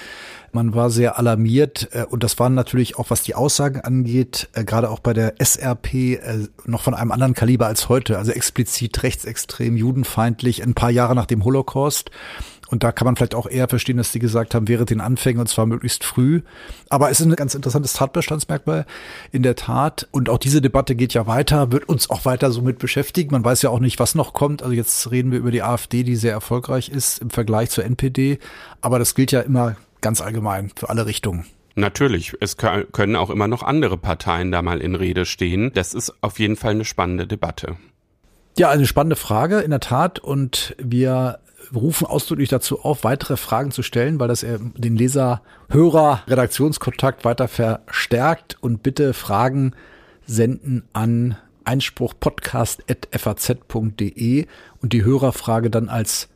[0.56, 4.64] man war sehr alarmiert äh, und das waren natürlich auch, was die Aussagen angeht, äh,
[4.64, 9.02] gerade auch bei der SRP äh, noch von einem anderen Kaliber als heute, also explizit
[9.02, 12.10] rechtsextrem, judenfeindlich, ein paar Jahre nach dem Holocaust.
[12.68, 15.40] Und da kann man vielleicht auch eher verstehen, dass die gesagt haben, während den Anfängen
[15.40, 16.42] und zwar möglichst früh.
[16.88, 18.86] Aber es ist ein ganz interessantes Tatbestandsmerkmal
[19.30, 20.08] in der Tat.
[20.10, 23.30] Und auch diese Debatte geht ja weiter, wird uns auch weiter so mit beschäftigen.
[23.30, 24.62] Man weiß ja auch nicht, was noch kommt.
[24.62, 28.40] Also jetzt reden wir über die AfD, die sehr erfolgreich ist im Vergleich zur NPD.
[28.80, 29.76] Aber das gilt ja immer
[30.06, 31.46] ganz allgemein für alle Richtungen.
[31.74, 35.72] Natürlich, es können auch immer noch andere Parteien da mal in Rede stehen.
[35.74, 37.76] Das ist auf jeden Fall eine spannende Debatte.
[38.56, 40.20] Ja, eine spannende Frage, in der Tat.
[40.20, 41.40] Und wir
[41.74, 48.58] rufen ausdrücklich dazu auf, weitere Fragen zu stellen, weil das den Leser-Hörer-Redaktionskontakt weiter verstärkt.
[48.60, 49.74] Und bitte Fragen
[50.24, 54.46] senden an einspruchpodcast.faz.de
[54.80, 56.28] und die Hörerfrage dann als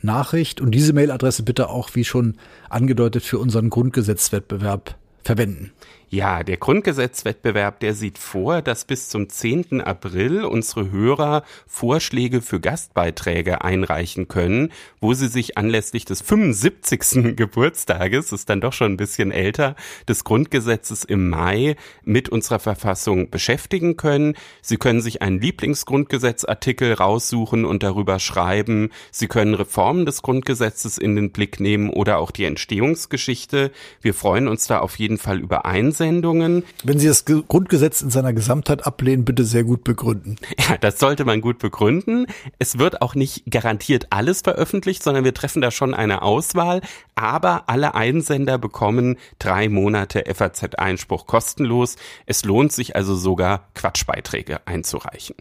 [0.00, 0.60] Sprachnachricht.
[0.60, 2.36] Und diese Mailadresse bitte auch, wie schon
[2.68, 5.72] angedeutet, für unseren Grundgesetzwettbewerb verwenden.
[6.12, 9.80] Ja, der Grundgesetzwettbewerb, der sieht vor, dass bis zum 10.
[9.80, 17.36] April unsere Hörer Vorschläge für Gastbeiträge einreichen können, wo sie sich anlässlich des 75.
[17.36, 19.76] Geburtstages, ist dann doch schon ein bisschen älter,
[20.08, 24.34] des Grundgesetzes im Mai mit unserer Verfassung beschäftigen können.
[24.62, 28.90] Sie können sich einen Lieblingsgrundgesetzartikel raussuchen und darüber schreiben.
[29.12, 33.70] Sie können Reformen des Grundgesetzes in den Blick nehmen oder auch die Entstehungsgeschichte.
[34.00, 36.64] Wir freuen uns da auf jeden Fall über Einsatz Sendungen.
[36.82, 40.36] Wenn Sie das Grundgesetz in seiner Gesamtheit ablehnen, bitte sehr gut begründen.
[40.70, 42.26] Ja, das sollte man gut begründen.
[42.58, 46.80] Es wird auch nicht garantiert alles veröffentlicht, sondern wir treffen da schon eine Auswahl.
[47.16, 51.96] Aber alle Einsender bekommen drei Monate FAZ-Einspruch kostenlos.
[52.26, 55.36] Es lohnt sich also sogar, Quatschbeiträge einzureichen.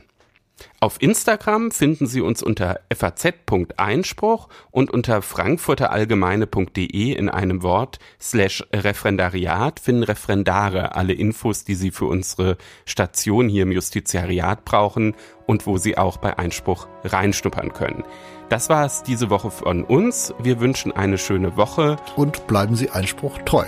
[0.79, 9.79] Auf Instagram finden Sie uns unter faz.einspruch und unter frankfurterallgemeine.de in einem Wort slash Referendariat
[9.79, 15.15] finden Referendare alle Infos, die Sie für unsere Station hier im Justiziariat brauchen
[15.45, 18.03] und wo Sie auch bei Einspruch reinschnuppern können.
[18.49, 20.33] Das war es diese Woche von uns.
[20.41, 21.97] Wir wünschen eine schöne Woche.
[22.15, 23.65] Und bleiben Sie Einspruch treu.